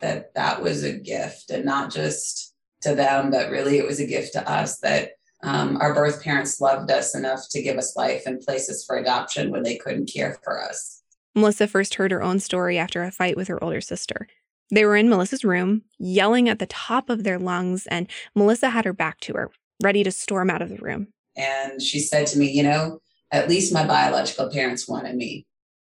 that 0.00 0.32
that 0.34 0.62
was 0.62 0.84
a 0.84 0.96
gift 0.96 1.50
and 1.50 1.64
not 1.64 1.92
just 1.92 2.54
to 2.82 2.94
them, 2.94 3.30
but 3.30 3.50
really 3.50 3.78
it 3.78 3.86
was 3.86 3.98
a 3.98 4.06
gift 4.06 4.34
to 4.34 4.50
us 4.50 4.78
that 4.78 5.12
um, 5.42 5.76
our 5.80 5.94
birth 5.94 6.22
parents 6.22 6.60
loved 6.60 6.90
us 6.90 7.14
enough 7.14 7.48
to 7.50 7.62
give 7.62 7.76
us 7.76 7.96
life 7.96 8.24
and 8.26 8.40
places 8.40 8.84
for 8.84 8.96
adoption 8.96 9.50
when 9.50 9.62
they 9.62 9.76
couldn't 9.76 10.12
care 10.12 10.38
for 10.42 10.62
us. 10.62 11.02
Melissa 11.34 11.68
first 11.68 11.94
heard 11.94 12.10
her 12.10 12.22
own 12.22 12.40
story 12.40 12.78
after 12.78 13.04
a 13.04 13.12
fight 13.12 13.36
with 13.36 13.48
her 13.48 13.62
older 13.62 13.80
sister. 13.80 14.26
They 14.70 14.84
were 14.84 14.96
in 14.96 15.08
Melissa's 15.08 15.44
room, 15.44 15.82
yelling 15.98 16.48
at 16.48 16.58
the 16.58 16.66
top 16.66 17.08
of 17.08 17.24
their 17.24 17.38
lungs, 17.38 17.86
and 17.86 18.10
Melissa 18.34 18.70
had 18.70 18.84
her 18.84 18.92
back 18.92 19.20
to 19.20 19.34
her, 19.34 19.50
ready 19.82 20.02
to 20.04 20.10
storm 20.10 20.50
out 20.50 20.60
of 20.60 20.68
the 20.68 20.76
room. 20.76 21.08
And 21.36 21.80
she 21.80 22.00
said 22.00 22.26
to 22.28 22.38
me, 22.38 22.50
You 22.50 22.64
know, 22.64 23.00
at 23.30 23.48
least 23.48 23.72
my 23.72 23.86
biological 23.86 24.50
parents 24.50 24.88
wanted 24.88 25.16
me. 25.16 25.46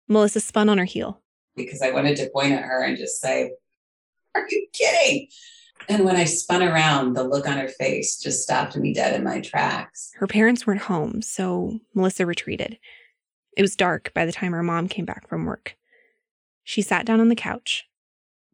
Melissa 0.08 0.42
spun 0.42 0.70
on 0.70 0.78
her 0.78 0.86
heel. 0.86 1.22
Because 1.56 1.82
I 1.82 1.92
wanted 1.92 2.18
to 2.18 2.30
point 2.30 2.52
at 2.52 2.64
her 2.64 2.84
and 2.84 2.98
just 2.98 3.20
say, 3.20 3.52
Are 4.36 4.46
you 4.50 4.68
kidding? 4.74 5.28
And 5.90 6.04
when 6.04 6.16
I 6.16 6.26
spun 6.26 6.62
around, 6.62 7.14
the 7.14 7.24
look 7.24 7.48
on 7.48 7.58
her 7.58 7.70
face 7.70 8.20
just 8.20 8.44
stopped 8.44 8.76
me 8.76 8.94
dead 8.94 9.16
in 9.16 9.24
my 9.24 9.40
tracks. 9.40 10.12
Her 10.16 10.28
parents 10.28 10.68
weren't 10.68 10.82
home, 10.82 11.22
so 11.22 11.80
Melissa 11.94 12.26
retreated. 12.26 12.78
It 13.56 13.62
was 13.62 13.76
dark 13.76 14.14
by 14.14 14.26
the 14.26 14.32
time 14.32 14.52
her 14.52 14.64
mom 14.64 14.88
came 14.88 15.06
back 15.06 15.28
from 15.28 15.46
work. 15.46 15.78
She 16.64 16.82
sat 16.82 17.06
down 17.06 17.22
on 17.22 17.30
the 17.30 17.36
couch. 17.36 17.86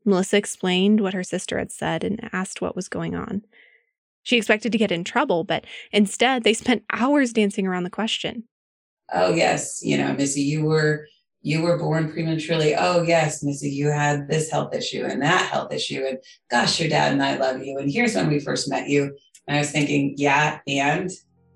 Melissa 0.06 0.38
explained 0.38 1.02
what 1.02 1.14
her 1.14 1.24
sister 1.24 1.58
had 1.58 1.72
said 1.72 2.04
and 2.04 2.30
asked 2.32 2.62
what 2.62 2.76
was 2.76 2.88
going 2.88 3.16
on. 3.16 3.44
She 4.22 4.38
expected 4.38 4.72
to 4.72 4.78
get 4.78 4.92
in 4.92 5.04
trouble, 5.04 5.44
but 5.44 5.66
instead 5.92 6.44
they 6.44 6.54
spent 6.54 6.84
hours 6.92 7.34
dancing 7.34 7.66
around 7.66 7.84
the 7.84 7.90
question. 7.90 8.44
Oh, 9.12 9.34
yes. 9.34 9.82
You 9.84 9.98
know, 9.98 10.14
Missy, 10.14 10.42
you 10.42 10.64
were 10.64 11.08
you 11.44 11.62
were 11.62 11.78
born 11.78 12.10
prematurely. 12.10 12.74
Oh, 12.74 13.04
yes, 13.04 13.44
Missy, 13.44 13.70
you 13.70 13.90
had 13.90 14.30
this 14.30 14.50
health 14.50 14.74
issue 14.74 15.04
and 15.04 15.22
that 15.22 15.50
health 15.52 15.74
issue. 15.74 16.06
And 16.08 16.18
gosh, 16.50 16.80
your 16.80 16.90
dad 16.90 17.12
and 17.12 17.22
I 17.22 17.36
love 17.36 17.62
you. 17.62 17.78
And 17.78 17.92
here's 17.92 18.16
when 18.16 18.30
we 18.30 18.40
first 18.40 18.70
met 18.70 18.88
you. 18.88 19.16
And 19.48 19.58
I 19.58 19.60
was 19.60 19.72
thinking, 19.72 20.16
yeah, 20.18 20.60
and, 20.68 21.12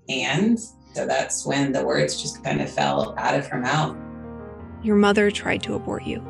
and. 0.08 0.58
So 0.94 1.06
that's 1.06 1.46
when 1.46 1.72
the 1.72 1.84
words 1.84 2.20
just 2.20 2.44
kind 2.44 2.60
of 2.60 2.70
fell 2.70 3.14
out 3.16 3.34
of 3.34 3.46
her 3.46 3.58
mouth. 3.58 3.96
Your 4.82 4.96
mother 4.96 5.30
tried 5.30 5.62
to 5.62 5.74
abort 5.74 6.04
you. 6.04 6.20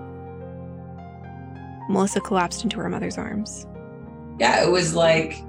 Melissa 1.88 2.20
collapsed 2.20 2.62
into 2.62 2.78
her 2.78 2.88
mother's 2.88 3.18
arms. 3.18 3.66
Yeah, 4.38 4.64
it 4.64 4.70
was 4.70 4.94
like 4.94 5.42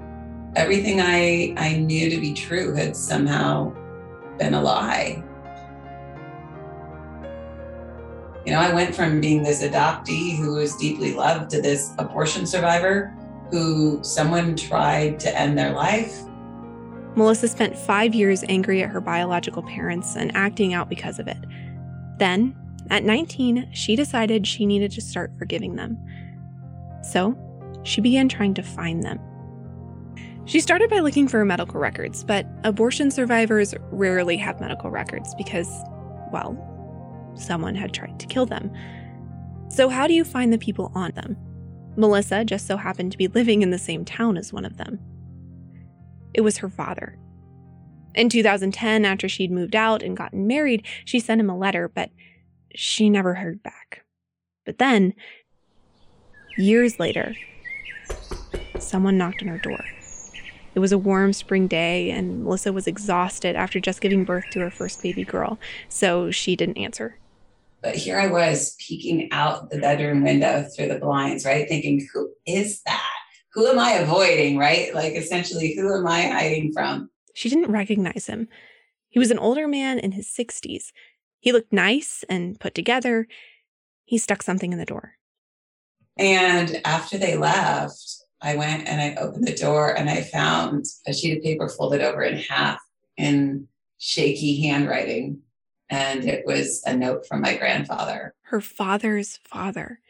everything 0.56 1.00
I, 1.00 1.54
I 1.56 1.76
knew 1.76 2.10
to 2.10 2.20
be 2.20 2.34
true 2.34 2.74
had 2.74 2.96
somehow 2.96 3.72
been 4.38 4.54
a 4.54 4.60
lie. 4.60 5.22
You 8.50 8.56
know, 8.56 8.62
I 8.62 8.74
went 8.74 8.96
from 8.96 9.20
being 9.20 9.44
this 9.44 9.62
adoptee 9.62 10.36
who 10.36 10.54
was 10.54 10.74
deeply 10.74 11.14
loved 11.14 11.50
to 11.50 11.62
this 11.62 11.94
abortion 11.98 12.46
survivor 12.46 13.16
who 13.52 14.02
someone 14.02 14.56
tried 14.56 15.20
to 15.20 15.38
end 15.38 15.56
their 15.56 15.70
life. 15.70 16.22
Melissa 17.14 17.46
spent 17.46 17.78
five 17.78 18.12
years 18.12 18.42
angry 18.48 18.82
at 18.82 18.90
her 18.90 19.00
biological 19.00 19.62
parents 19.62 20.16
and 20.16 20.34
acting 20.34 20.74
out 20.74 20.88
because 20.88 21.20
of 21.20 21.28
it. 21.28 21.38
Then, 22.18 22.56
at 22.90 23.04
19, 23.04 23.68
she 23.72 23.94
decided 23.94 24.44
she 24.48 24.66
needed 24.66 24.90
to 24.90 25.00
start 25.00 25.30
forgiving 25.38 25.76
them. 25.76 25.96
So, 27.04 27.38
she 27.84 28.00
began 28.00 28.28
trying 28.28 28.54
to 28.54 28.64
find 28.64 29.04
them. 29.04 29.20
She 30.46 30.58
started 30.58 30.90
by 30.90 30.98
looking 30.98 31.28
for 31.28 31.44
medical 31.44 31.78
records, 31.78 32.24
but 32.24 32.48
abortion 32.64 33.12
survivors 33.12 33.76
rarely 33.92 34.36
have 34.38 34.60
medical 34.60 34.90
records 34.90 35.36
because, 35.36 35.68
well, 36.32 36.66
someone 37.34 37.74
had 37.74 37.92
tried 37.92 38.18
to 38.20 38.26
kill 38.26 38.46
them. 38.46 38.72
So, 39.68 39.88
how 39.88 40.06
do 40.06 40.14
you 40.14 40.24
find 40.24 40.52
the 40.52 40.58
people 40.58 40.90
on 40.94 41.12
them? 41.12 41.36
Melissa 41.96 42.44
just 42.44 42.66
so 42.66 42.76
happened 42.76 43.12
to 43.12 43.18
be 43.18 43.28
living 43.28 43.62
in 43.62 43.70
the 43.70 43.78
same 43.78 44.04
town 44.04 44.36
as 44.36 44.52
one 44.52 44.64
of 44.64 44.76
them. 44.76 44.98
It 46.34 46.40
was 46.42 46.58
her 46.58 46.68
father. 46.68 47.18
In 48.14 48.28
2010, 48.28 49.04
after 49.04 49.28
she'd 49.28 49.52
moved 49.52 49.76
out 49.76 50.02
and 50.02 50.16
gotten 50.16 50.46
married, 50.46 50.84
she 51.04 51.20
sent 51.20 51.40
him 51.40 51.50
a 51.50 51.56
letter, 51.56 51.88
but 51.88 52.10
she 52.74 53.08
never 53.08 53.34
heard 53.34 53.62
back. 53.62 54.04
But 54.64 54.78
then, 54.78 55.14
years 56.56 56.98
later, 56.98 57.34
someone 58.78 59.18
knocked 59.18 59.42
on 59.42 59.48
her 59.48 59.58
door. 59.58 59.84
It 60.74 60.80
was 60.80 60.92
a 60.92 60.98
warm 60.98 61.32
spring 61.32 61.66
day, 61.66 62.10
and 62.10 62.44
Melissa 62.44 62.72
was 62.72 62.86
exhausted 62.86 63.56
after 63.56 63.80
just 63.80 64.00
giving 64.00 64.24
birth 64.24 64.44
to 64.52 64.60
her 64.60 64.70
first 64.70 65.02
baby 65.02 65.24
girl, 65.24 65.58
so 65.88 66.30
she 66.30 66.56
didn't 66.56 66.78
answer. 66.78 67.19
But 67.82 67.96
here 67.96 68.18
I 68.18 68.26
was 68.26 68.76
peeking 68.78 69.28
out 69.32 69.70
the 69.70 69.78
bedroom 69.78 70.22
window 70.22 70.64
through 70.64 70.88
the 70.88 70.98
blinds, 70.98 71.44
right? 71.44 71.68
Thinking, 71.68 72.06
who 72.12 72.30
is 72.46 72.82
that? 72.82 73.10
Who 73.52 73.66
am 73.66 73.78
I 73.78 73.92
avoiding, 73.92 74.58
right? 74.58 74.94
Like, 74.94 75.14
essentially, 75.14 75.74
who 75.74 75.96
am 75.96 76.06
I 76.06 76.22
hiding 76.22 76.72
from? 76.72 77.10
She 77.34 77.48
didn't 77.48 77.72
recognize 77.72 78.26
him. 78.26 78.48
He 79.08 79.18
was 79.18 79.30
an 79.30 79.38
older 79.38 79.66
man 79.66 79.98
in 79.98 80.12
his 80.12 80.28
60s. 80.28 80.92
He 81.40 81.52
looked 81.52 81.72
nice 81.72 82.24
and 82.28 82.60
put 82.60 82.74
together. 82.74 83.26
He 84.04 84.18
stuck 84.18 84.42
something 84.42 84.72
in 84.72 84.78
the 84.78 84.84
door. 84.84 85.14
And 86.18 86.80
after 86.84 87.16
they 87.16 87.36
left, 87.36 88.20
I 88.42 88.56
went 88.56 88.86
and 88.86 89.00
I 89.00 89.20
opened 89.20 89.46
the 89.46 89.54
door 89.54 89.96
and 89.96 90.08
I 90.08 90.22
found 90.22 90.84
a 91.06 91.12
sheet 91.12 91.36
of 91.36 91.42
paper 91.42 91.68
folded 91.68 92.02
over 92.02 92.22
in 92.22 92.36
half 92.36 92.78
in 93.16 93.68
shaky 93.98 94.62
handwriting. 94.62 95.40
And 95.90 96.24
it 96.24 96.46
was 96.46 96.82
a 96.86 96.96
note 96.96 97.26
from 97.26 97.40
my 97.40 97.56
grandfather. 97.56 98.34
Her 98.42 98.60
father's 98.60 99.38
father. 99.44 100.00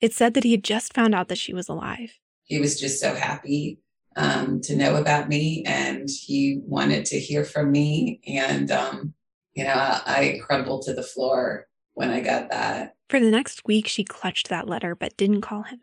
It 0.00 0.12
said 0.12 0.34
that 0.34 0.44
he 0.44 0.50
had 0.50 0.64
just 0.64 0.92
found 0.92 1.14
out 1.14 1.28
that 1.28 1.38
she 1.38 1.54
was 1.54 1.68
alive. 1.68 2.18
He 2.44 2.58
was 2.58 2.80
just 2.80 3.00
so 3.00 3.14
happy 3.14 3.78
um, 4.16 4.60
to 4.62 4.76
know 4.76 4.96
about 4.96 5.28
me 5.28 5.62
and 5.66 6.08
he 6.08 6.60
wanted 6.64 7.04
to 7.06 7.20
hear 7.20 7.44
from 7.44 7.70
me. 7.70 8.20
And, 8.26 8.70
um, 8.70 9.14
you 9.54 9.64
know, 9.64 9.74
I, 9.74 10.02
I 10.06 10.40
crumbled 10.44 10.82
to 10.82 10.94
the 10.94 11.02
floor 11.02 11.68
when 11.94 12.10
I 12.10 12.20
got 12.20 12.50
that. 12.50 12.96
For 13.08 13.20
the 13.20 13.30
next 13.30 13.66
week, 13.66 13.86
she 13.86 14.04
clutched 14.04 14.48
that 14.48 14.68
letter 14.68 14.94
but 14.94 15.16
didn't 15.16 15.42
call 15.42 15.62
him. 15.62 15.80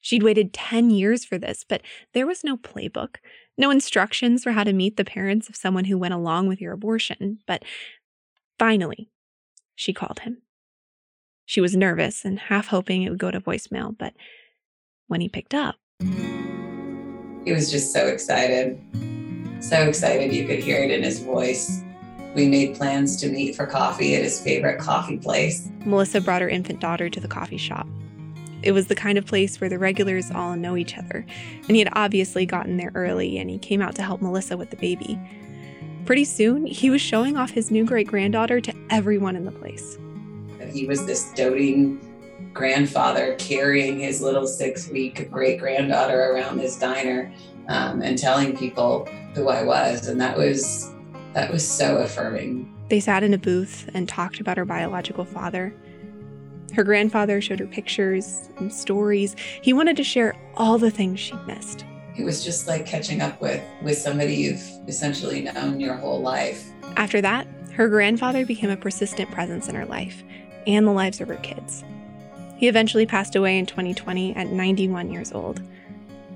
She'd 0.00 0.22
waited 0.22 0.52
10 0.52 0.90
years 0.90 1.24
for 1.24 1.38
this, 1.38 1.64
but 1.66 1.80
there 2.12 2.26
was 2.26 2.44
no 2.44 2.58
playbook, 2.58 3.16
no 3.56 3.70
instructions 3.70 4.42
for 4.42 4.52
how 4.52 4.64
to 4.64 4.74
meet 4.74 4.98
the 4.98 5.04
parents 5.04 5.48
of 5.48 5.56
someone 5.56 5.86
who 5.86 5.96
went 5.96 6.12
along 6.12 6.46
with 6.46 6.60
your 6.60 6.74
abortion. 6.74 7.38
But 7.46 7.64
finally, 8.58 9.10
she 9.74 9.92
called 9.92 10.20
him. 10.20 10.42
She 11.46 11.60
was 11.60 11.76
nervous 11.76 12.24
and 12.24 12.38
half 12.38 12.68
hoping 12.68 13.02
it 13.02 13.10
would 13.10 13.18
go 13.18 13.30
to 13.30 13.40
voicemail, 13.40 13.96
but 13.96 14.14
when 15.08 15.20
he 15.20 15.28
picked 15.28 15.54
up, 15.54 15.76
he 16.00 17.52
was 17.52 17.70
just 17.70 17.92
so 17.92 18.06
excited. 18.06 18.80
So 19.60 19.82
excited 19.82 20.32
you 20.32 20.46
could 20.46 20.60
hear 20.60 20.82
it 20.82 20.90
in 20.90 21.02
his 21.02 21.20
voice. 21.20 21.82
We 22.34 22.48
made 22.48 22.74
plans 22.74 23.16
to 23.18 23.28
meet 23.28 23.54
for 23.54 23.66
coffee 23.66 24.16
at 24.16 24.22
his 24.22 24.40
favorite 24.40 24.80
coffee 24.80 25.18
place. 25.18 25.68
Melissa 25.84 26.20
brought 26.20 26.42
her 26.42 26.48
infant 26.48 26.80
daughter 26.80 27.08
to 27.08 27.20
the 27.20 27.28
coffee 27.28 27.58
shop. 27.58 27.86
It 28.62 28.72
was 28.72 28.86
the 28.86 28.94
kind 28.94 29.18
of 29.18 29.26
place 29.26 29.60
where 29.60 29.68
the 29.68 29.78
regulars 29.78 30.30
all 30.30 30.56
know 30.56 30.76
each 30.76 30.96
other, 30.96 31.26
and 31.68 31.76
he 31.76 31.78
had 31.78 31.92
obviously 31.92 32.46
gotten 32.46 32.78
there 32.78 32.92
early 32.94 33.38
and 33.38 33.50
he 33.50 33.58
came 33.58 33.82
out 33.82 33.94
to 33.96 34.02
help 34.02 34.22
Melissa 34.22 34.56
with 34.56 34.70
the 34.70 34.76
baby. 34.76 35.20
Pretty 36.06 36.24
soon, 36.24 36.66
he 36.66 36.90
was 36.90 37.00
showing 37.00 37.36
off 37.36 37.50
his 37.50 37.70
new 37.70 37.84
great 37.84 38.06
granddaughter 38.06 38.60
to 38.60 38.74
everyone 38.90 39.36
in 39.36 39.44
the 39.44 39.52
place. 39.52 39.96
He 40.70 40.86
was 40.86 41.06
this 41.06 41.32
doting 41.34 42.00
grandfather 42.52 43.34
carrying 43.38 44.00
his 44.00 44.20
little 44.20 44.46
six 44.46 44.88
week 44.88 45.30
great 45.30 45.58
granddaughter 45.58 46.32
around 46.32 46.58
his 46.58 46.76
diner 46.76 47.32
um, 47.68 48.02
and 48.02 48.18
telling 48.18 48.56
people 48.56 49.06
who 49.34 49.48
I 49.48 49.62
was. 49.62 50.08
And 50.08 50.20
that 50.20 50.36
was 50.36 50.90
that 51.32 51.50
was 51.50 51.66
so 51.66 51.98
affirming. 51.98 52.72
They 52.90 53.00
sat 53.00 53.22
in 53.22 53.34
a 53.34 53.38
booth 53.38 53.88
and 53.94 54.08
talked 54.08 54.40
about 54.40 54.56
her 54.56 54.64
biological 54.64 55.24
father. 55.24 55.74
Her 56.74 56.84
grandfather 56.84 57.40
showed 57.40 57.60
her 57.60 57.66
pictures 57.66 58.50
and 58.58 58.72
stories. 58.72 59.34
He 59.62 59.72
wanted 59.72 59.96
to 59.96 60.04
share 60.04 60.36
all 60.54 60.76
the 60.76 60.90
things 60.90 61.18
she'd 61.18 61.46
missed. 61.46 61.84
It 62.16 62.24
was 62.24 62.44
just 62.44 62.68
like 62.68 62.86
catching 62.86 63.20
up 63.20 63.40
with 63.40 63.62
with 63.82 63.98
somebody 63.98 64.34
you've 64.34 64.62
essentially 64.86 65.42
known 65.42 65.80
your 65.80 65.94
whole 65.94 66.20
life. 66.20 66.70
After 66.96 67.20
that, 67.20 67.46
her 67.72 67.88
grandfather 67.88 68.46
became 68.46 68.70
a 68.70 68.76
persistent 68.76 69.30
presence 69.30 69.68
in 69.68 69.74
her 69.74 69.86
life 69.86 70.22
and 70.66 70.86
the 70.86 70.92
lives 70.92 71.20
of 71.20 71.28
her 71.28 71.36
kids. 71.36 71.84
He 72.56 72.68
eventually 72.68 73.04
passed 73.04 73.34
away 73.34 73.58
in 73.58 73.66
2020 73.66 74.36
at 74.36 74.48
91 74.48 75.10
years 75.10 75.32
old. 75.32 75.60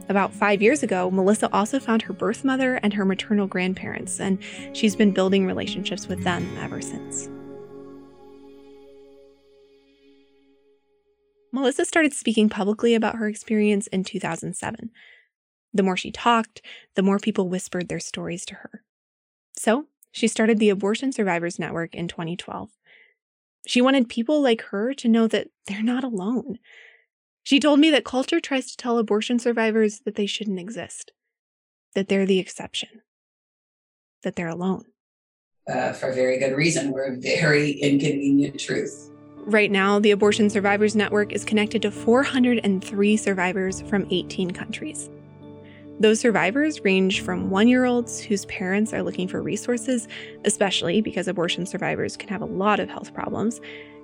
About 0.08 0.32
five 0.32 0.62
years 0.62 0.82
ago, 0.82 1.10
Melissa 1.10 1.48
also 1.52 1.78
found 1.78 2.02
her 2.02 2.12
birth 2.12 2.42
mother 2.42 2.80
and 2.82 2.94
her 2.94 3.04
maternal 3.04 3.46
grandparents, 3.46 4.18
and 4.20 4.38
she's 4.72 4.96
been 4.96 5.12
building 5.12 5.46
relationships 5.46 6.08
with 6.08 6.24
them 6.24 6.48
ever 6.58 6.80
since. 6.80 7.28
Melissa 11.52 11.84
started 11.84 12.12
speaking 12.12 12.48
publicly 12.48 12.94
about 12.94 13.16
her 13.16 13.28
experience 13.28 13.86
in 13.88 14.02
2007. 14.02 14.90
The 15.78 15.84
more 15.84 15.96
she 15.96 16.10
talked, 16.10 16.60
the 16.96 17.04
more 17.04 17.20
people 17.20 17.48
whispered 17.48 17.88
their 17.88 18.00
stories 18.00 18.44
to 18.46 18.54
her. 18.56 18.82
So, 19.56 19.86
she 20.10 20.26
started 20.26 20.58
the 20.58 20.70
Abortion 20.70 21.12
Survivors 21.12 21.56
Network 21.56 21.94
in 21.94 22.08
2012. 22.08 22.70
She 23.64 23.80
wanted 23.80 24.08
people 24.08 24.42
like 24.42 24.60
her 24.72 24.92
to 24.94 25.08
know 25.08 25.28
that 25.28 25.50
they're 25.68 25.84
not 25.84 26.02
alone. 26.02 26.58
She 27.44 27.60
told 27.60 27.78
me 27.78 27.90
that 27.90 28.04
culture 28.04 28.40
tries 28.40 28.72
to 28.72 28.76
tell 28.76 28.98
abortion 28.98 29.38
survivors 29.38 30.00
that 30.00 30.16
they 30.16 30.26
shouldn't 30.26 30.58
exist, 30.58 31.12
that 31.94 32.08
they're 32.08 32.26
the 32.26 32.40
exception, 32.40 33.02
that 34.24 34.34
they're 34.34 34.48
alone. 34.48 34.82
Uh, 35.68 35.92
for 35.92 36.10
very 36.12 36.40
good 36.40 36.56
reason. 36.56 36.90
We're 36.90 37.14
a 37.14 37.16
very 37.16 37.70
inconvenient 37.70 38.58
truth. 38.58 39.12
Right 39.44 39.70
now, 39.70 40.00
the 40.00 40.10
Abortion 40.10 40.50
Survivors 40.50 40.96
Network 40.96 41.32
is 41.32 41.44
connected 41.44 41.82
to 41.82 41.92
403 41.92 43.16
survivors 43.16 43.82
from 43.82 44.08
18 44.10 44.50
countries. 44.50 45.08
Those 46.00 46.20
survivors 46.20 46.84
range 46.84 47.22
from 47.22 47.50
one 47.50 47.66
year 47.66 47.84
olds 47.84 48.20
whose 48.20 48.44
parents 48.46 48.92
are 48.92 49.02
looking 49.02 49.26
for 49.26 49.42
resources, 49.42 50.06
especially 50.44 51.00
because 51.00 51.26
abortion 51.26 51.66
survivors 51.66 52.16
can 52.16 52.28
have 52.28 52.40
a 52.40 52.46
lot 52.46 52.78
of 52.78 52.88
health 52.88 53.12
problems, 53.12 53.60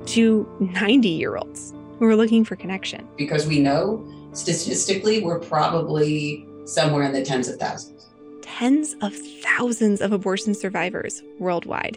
to 0.07 0.47
90 0.59 1.09
year 1.09 1.37
olds 1.37 1.73
who 1.99 2.07
are 2.07 2.17
looking 2.17 2.45
for 2.45 2.57
connection. 2.57 3.09
Because 3.17 3.47
we 3.47 3.61
know 3.61 4.05
statistically, 4.33 5.23
we're 5.23 5.39
probably 5.39 6.47
somewhere 6.65 7.05
in 7.05 7.13
the 7.13 7.25
tens 7.25 7.49
of 7.49 7.61
thousands. 7.61 8.07
Tens 8.43 8.97
of 9.01 9.15
thousands 9.15 10.01
of 10.01 10.13
abortion 10.13 10.55
survivors 10.55 11.23
worldwide, 11.39 11.97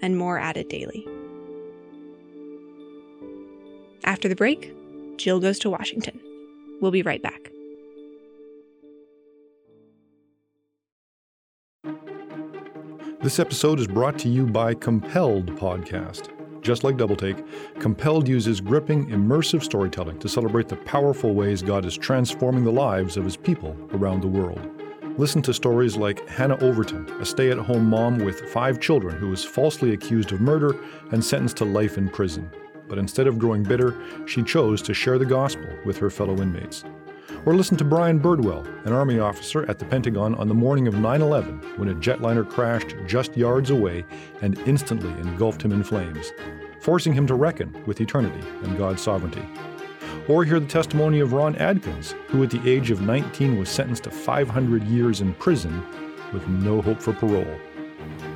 and 0.00 0.16
more 0.16 0.38
added 0.38 0.68
daily. 0.68 1.06
After 4.04 4.28
the 4.28 4.36
break, 4.36 4.72
Jill 5.16 5.40
goes 5.40 5.58
to 5.58 5.70
Washington. 5.70 6.20
We'll 6.80 6.92
be 6.92 7.02
right 7.02 7.22
back. 7.22 7.50
This 13.20 13.40
episode 13.40 13.80
is 13.80 13.88
brought 13.88 14.16
to 14.20 14.28
you 14.28 14.46
by 14.46 14.74
Compelled 14.74 15.46
Podcast. 15.56 16.30
just 16.62 16.84
like 16.84 16.96
Double 16.96 17.16
Take, 17.16 17.44
Compelled 17.80 18.28
uses 18.28 18.60
gripping, 18.60 19.08
immersive 19.08 19.64
storytelling 19.64 20.20
to 20.20 20.28
celebrate 20.28 20.68
the 20.68 20.76
powerful 20.76 21.34
ways 21.34 21.60
God 21.60 21.84
is 21.84 21.96
transforming 21.96 22.62
the 22.62 22.70
lives 22.70 23.16
of 23.16 23.24
his 23.24 23.36
people 23.36 23.76
around 23.92 24.20
the 24.20 24.28
world. 24.28 24.60
Listen 25.18 25.42
to 25.42 25.52
stories 25.52 25.96
like 25.96 26.28
Hannah 26.28 26.58
Overton, 26.60 27.10
a 27.20 27.24
stay 27.24 27.50
at 27.50 27.58
home 27.58 27.86
mom 27.86 28.18
with 28.18 28.52
five 28.52 28.78
children 28.78 29.16
who 29.16 29.30
was 29.30 29.44
falsely 29.44 29.94
accused 29.94 30.30
of 30.30 30.40
murder 30.40 30.76
and 31.10 31.24
sentenced 31.24 31.56
to 31.56 31.64
life 31.64 31.98
in 31.98 32.08
prison. 32.08 32.48
But 32.88 32.98
instead 32.98 33.26
of 33.26 33.38
growing 33.38 33.64
bitter, 33.64 34.00
she 34.26 34.44
chose 34.44 34.80
to 34.82 34.94
share 34.94 35.18
the 35.18 35.26
gospel 35.26 35.68
with 35.84 35.98
her 35.98 36.08
fellow 36.08 36.40
inmates. 36.40 36.84
Or 37.46 37.54
listen 37.54 37.76
to 37.78 37.84
Brian 37.84 38.20
Birdwell, 38.20 38.66
an 38.84 38.92
Army 38.92 39.18
officer 39.18 39.64
at 39.70 39.78
the 39.78 39.84
Pentagon 39.84 40.34
on 40.34 40.48
the 40.48 40.54
morning 40.54 40.88
of 40.88 40.94
9 40.94 41.22
11 41.22 41.60
when 41.76 41.88
a 41.88 41.94
jetliner 41.94 42.48
crashed 42.48 42.96
just 43.06 43.36
yards 43.36 43.70
away 43.70 44.04
and 44.42 44.58
instantly 44.60 45.10
engulfed 45.20 45.62
him 45.62 45.72
in 45.72 45.82
flames, 45.82 46.32
forcing 46.80 47.12
him 47.12 47.26
to 47.26 47.34
reckon 47.34 47.82
with 47.86 48.00
eternity 48.00 48.46
and 48.64 48.76
God's 48.76 49.02
sovereignty. 49.02 49.46
Or 50.28 50.44
hear 50.44 50.60
the 50.60 50.66
testimony 50.66 51.20
of 51.20 51.32
Ron 51.32 51.56
Adkins, 51.56 52.14
who 52.26 52.42
at 52.42 52.50
the 52.50 52.68
age 52.68 52.90
of 52.90 53.00
19 53.00 53.58
was 53.58 53.70
sentenced 53.70 54.04
to 54.04 54.10
500 54.10 54.82
years 54.84 55.20
in 55.20 55.32
prison 55.34 55.82
with 56.32 56.46
no 56.48 56.82
hope 56.82 57.00
for 57.00 57.12
parole. 57.12 57.58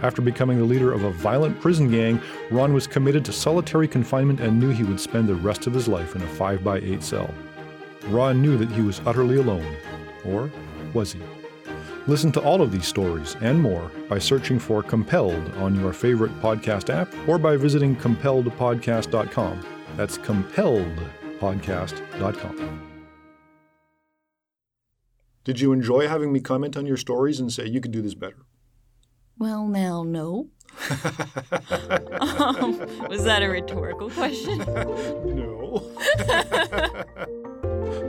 After 0.03 0.23
becoming 0.23 0.59
the 0.59 0.65
leader 0.65 0.93
of 0.93 1.05
a 1.05 1.11
violent 1.11 1.61
prison 1.61 1.91
gang, 1.91 2.21
Ron 2.51 2.73
was 2.73 2.87
committed 2.87 3.25
to 3.27 3.33
solitary 3.33 3.89
confinement 3.89 4.41
and 4.41 4.59
knew 4.59 4.71
he 4.71 4.85
would 4.85 5.01
spend 5.01 5.29
the 5.29 5.35
rest 5.35 5.67
of 5.67 5.75
his 5.75 5.87
life 5.87 6.17
in 6.17 6.23
a 6.23 6.27
5x8 6.27 7.03
cell. 7.03 7.33
Ron 8.07 8.43
knew 8.43 8.57
that 8.57 8.71
he 8.71 8.83
was 8.83 9.01
utterly 9.07 9.37
alone. 9.37 9.77
Or 10.25 10.51
was 10.95 11.13
he? 11.13 11.21
Listen 12.07 12.33
to 12.33 12.41
all 12.41 12.63
of 12.63 12.73
these 12.73 12.87
stories 12.87 13.37
and 13.41 13.61
more 13.61 13.91
by 14.09 14.19
searching 14.19 14.59
for 14.59 14.83
Compelled 14.83 15.53
on 15.55 15.79
your 15.79 15.93
favorite 15.93 16.33
podcast 16.41 16.89
app 16.93 17.09
or 17.29 17.39
by 17.39 17.57
visiting 17.57 17.95
compelledpodcast.com. 17.97 19.65
That's 19.97 20.19
compelledpodcast.com. 20.19 22.89
Did 25.45 25.61
you 25.61 25.73
enjoy 25.73 26.07
having 26.07 26.33
me 26.33 26.39
comment 26.41 26.77
on 26.77 26.87
your 26.87 26.97
stories 26.97 27.41
and 27.41 27.53
say 27.53 27.67
you 27.67 27.81
could 27.81 27.91
do 27.91 28.01
this 28.01 28.15
better? 28.15 28.47
Well, 29.39 29.67
now, 29.67 30.05
no. 30.05 30.51
um, 30.91 30.99
was 33.09 33.25
that 33.25 33.43
a 33.43 33.49
rhetorical 33.49 34.09
question? 34.11 34.59
no. 35.27 35.83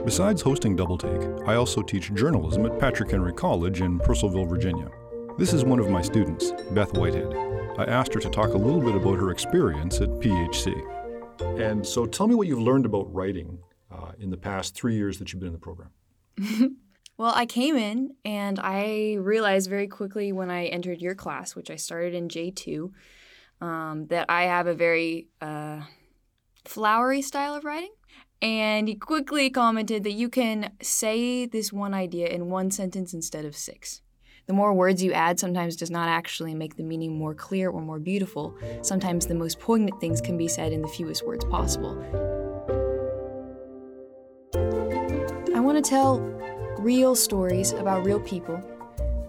Besides 0.04 0.42
hosting 0.42 0.76
Double 0.76 0.98
Take, 0.98 1.22
I 1.46 1.54
also 1.54 1.82
teach 1.82 2.12
journalism 2.14 2.66
at 2.66 2.78
Patrick 2.78 3.10
Henry 3.10 3.32
College 3.32 3.80
in 3.80 3.98
Purcellville, 3.98 4.48
Virginia. 4.48 4.90
This 5.38 5.52
is 5.52 5.64
one 5.64 5.78
of 5.78 5.90
my 5.90 6.02
students, 6.02 6.52
Beth 6.70 6.96
Whitehead. 6.96 7.34
I 7.76 7.84
asked 7.84 8.14
her 8.14 8.20
to 8.20 8.30
talk 8.30 8.50
a 8.50 8.56
little 8.56 8.80
bit 8.80 8.94
about 8.94 9.18
her 9.18 9.30
experience 9.30 10.00
at 10.00 10.08
PHC. 10.08 10.94
And 11.60 11.84
so 11.84 12.06
tell 12.06 12.28
me 12.28 12.34
what 12.34 12.46
you've 12.46 12.60
learned 12.60 12.86
about 12.86 13.12
writing 13.12 13.58
uh, 13.90 14.12
in 14.18 14.30
the 14.30 14.36
past 14.36 14.74
three 14.74 14.94
years 14.94 15.18
that 15.18 15.32
you've 15.32 15.40
been 15.40 15.48
in 15.48 15.52
the 15.52 15.58
program. 15.58 15.90
well, 17.18 17.32
I 17.34 17.46
came 17.46 17.76
in 17.76 18.14
and 18.24 18.60
I 18.62 19.16
realized 19.18 19.68
very 19.68 19.88
quickly 19.88 20.32
when 20.32 20.50
I 20.50 20.66
entered 20.66 21.00
your 21.00 21.14
class, 21.14 21.56
which 21.56 21.70
I 21.70 21.76
started 21.76 22.14
in 22.14 22.28
J2, 22.28 22.92
um, 23.60 24.06
that 24.06 24.26
I 24.28 24.44
have 24.44 24.66
a 24.66 24.74
very 24.74 25.28
uh, 25.40 25.80
flowery 26.64 27.22
style 27.22 27.54
of 27.54 27.64
writing. 27.64 27.92
And 28.44 28.88
he 28.88 28.94
quickly 28.94 29.48
commented 29.48 30.04
that 30.04 30.12
you 30.12 30.28
can 30.28 30.70
say 30.82 31.46
this 31.46 31.72
one 31.72 31.94
idea 31.94 32.26
in 32.26 32.50
one 32.50 32.70
sentence 32.70 33.14
instead 33.14 33.46
of 33.46 33.56
six. 33.56 34.02
The 34.46 34.52
more 34.52 34.74
words 34.74 35.02
you 35.02 35.14
add 35.14 35.40
sometimes 35.40 35.76
does 35.76 35.90
not 35.90 36.10
actually 36.10 36.54
make 36.54 36.76
the 36.76 36.82
meaning 36.82 37.16
more 37.16 37.34
clear 37.34 37.70
or 37.70 37.80
more 37.80 37.98
beautiful. 37.98 38.54
Sometimes 38.82 39.26
the 39.26 39.34
most 39.34 39.60
poignant 39.60 39.98
things 39.98 40.20
can 40.20 40.36
be 40.36 40.46
said 40.46 40.74
in 40.74 40.82
the 40.82 40.88
fewest 40.88 41.26
words 41.26 41.42
possible. 41.46 41.98
I 45.54 45.60
want 45.60 45.82
to 45.82 45.88
tell 45.88 46.20
real 46.78 47.14
stories 47.14 47.72
about 47.72 48.04
real 48.04 48.20
people 48.20 48.62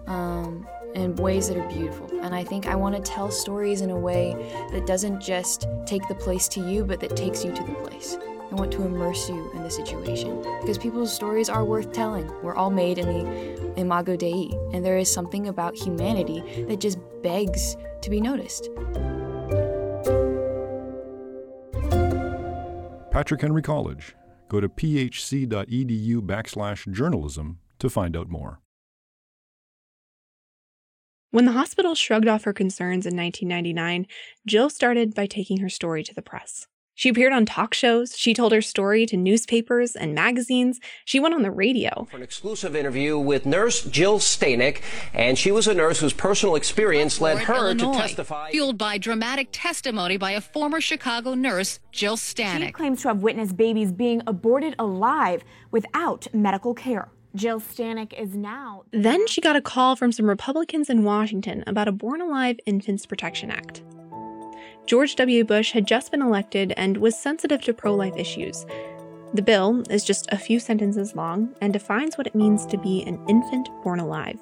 um, 0.08 0.68
in 0.94 1.16
ways 1.16 1.48
that 1.48 1.56
are 1.56 1.70
beautiful. 1.70 2.10
And 2.22 2.36
I 2.36 2.44
think 2.44 2.68
I 2.68 2.76
want 2.76 2.98
to 2.98 3.02
tell 3.02 3.32
stories 3.32 3.80
in 3.80 3.92
a 3.92 3.98
way 3.98 4.34
that 4.74 4.86
doesn't 4.86 5.22
just 5.22 5.70
take 5.86 6.06
the 6.10 6.16
place 6.16 6.50
to 6.50 6.60
you, 6.60 6.84
but 6.84 7.00
that 7.00 7.16
takes 7.16 7.46
you 7.46 7.54
to 7.54 7.64
the 7.64 7.76
place. 7.76 8.18
I 8.52 8.56
want 8.56 8.72
to 8.74 8.84
immerse 8.84 9.28
you 9.30 9.52
in 9.54 9.64
the 9.64 9.70
situation 9.70 10.42
because 10.62 10.78
people's 10.78 11.14
stories 11.14 11.50
are 11.50 11.66
worth 11.66 11.92
telling. 11.92 12.28
We're 12.44 12.56
all 12.56 12.70
made 12.70 12.98
in 12.98 13.08
the 13.08 13.74
imago 13.78 14.16
Dei, 14.16 14.50
and 14.74 14.86
there 14.86 14.98
is 14.98 15.12
something 15.12 15.48
about 15.48 15.76
humanity 15.76 16.66
that 16.68 16.80
just 16.80 17.00
begs 17.24 17.76
to 18.02 18.10
be 18.10 18.22
noticed. 18.22 18.70
Patrick 23.12 23.42
Henry 23.42 23.62
College. 23.62 24.16
Go 24.48 24.60
to 24.60 24.70
phc.edu 24.70 26.22
backslash 26.22 26.92
journalism 26.92 27.60
to 27.80 27.90
find 27.90 28.16
out 28.16 28.30
more. 28.30 28.60
When 31.32 31.46
the 31.46 31.52
hospital 31.52 31.96
shrugged 31.96 32.28
off 32.28 32.44
her 32.44 32.54
concerns 32.54 33.06
in 33.06 33.16
1999, 33.18 34.08
Jill 34.46 34.70
started 34.70 35.14
by 35.14 35.26
taking 35.26 35.58
her 35.58 35.70
story 35.70 36.04
to 36.04 36.14
the 36.14 36.22
press. 36.22 36.68
She 36.96 37.10
appeared 37.10 37.34
on 37.34 37.46
talk 37.46 37.74
shows. 37.74 38.18
She 38.18 38.34
told 38.34 38.54
her 38.54 38.62
story 38.62 39.06
to 39.08 39.18
newspapers 39.18 39.96
and 39.98 40.16
magazines. 40.16 40.80
She 41.04 41.20
went 41.20 41.36
on 41.36 41.42
the 41.42 41.52
radio. 41.52 42.08
For 42.10 42.16
an 42.18 42.24
exclusive 42.24 42.74
interview 42.74 43.20
with 43.20 43.46
nurse 43.46 43.84
Jill 43.84 44.20
Stanek, 44.20 44.82
and 45.14 45.38
she 45.38 45.52
was 45.52 45.68
a 45.68 45.74
nurse 45.74 46.00
whose 46.00 46.14
personal 46.14 46.56
experience 46.56 47.20
led 47.20 47.40
her 47.40 47.54
Illinois, 47.54 47.94
to 47.94 48.00
testify. 48.00 48.50
Fueled 48.52 48.78
by 48.78 48.98
dramatic 48.98 49.50
testimony 49.52 50.16
by 50.16 50.32
a 50.32 50.42
former 50.42 50.80
Chicago 50.80 51.34
nurse, 51.34 51.80
Jill 51.92 52.16
Stanek. 52.16 52.68
She 52.68 52.72
claims 52.72 53.02
to 53.02 53.10
have 53.10 53.22
witnessed 53.22 53.58
babies 53.58 53.92
being 53.92 54.22
aborted 54.26 54.74
alive 54.80 55.44
without 55.72 56.28
medical 56.34 56.74
care. 56.74 57.10
Jill 57.36 57.60
Stanek 57.60 58.18
is 58.18 58.34
now. 58.34 58.84
Then 58.92 59.28
she 59.28 59.42
got 59.42 59.58
a 59.58 59.62
call 59.62 59.98
from 59.98 60.14
some 60.14 60.28
Republicans 60.28 60.90
in 60.90 61.04
Washington 61.04 61.66
about 61.68 61.90
a 61.90 61.92
Born 61.92 62.22
Alive 62.22 62.58
Infants 62.66 63.06
Protection 63.06 63.52
Act. 63.52 63.84
George 64.86 65.16
W. 65.16 65.44
Bush 65.44 65.72
had 65.72 65.88
just 65.88 66.12
been 66.12 66.22
elected 66.22 66.72
and 66.78 66.98
was 66.98 67.18
sensitive 67.18 67.62
to 67.64 67.74
pro 67.74 67.96
life 67.96 68.16
issues. 68.16 68.66
The 69.34 69.42
bill 69.42 69.84
is 69.90 70.04
just 70.04 70.28
a 70.32 70.38
few 70.38 70.60
sentences 70.60 71.16
long 71.16 71.56
and 71.60 71.74
defines 71.74 72.18
what 72.18 72.28
it 72.28 72.36
means 72.36 72.66
to 72.68 72.78
be 72.78 73.04
an 73.04 73.20
infant 73.28 73.68
born 73.84 74.00
alive. 74.00 74.40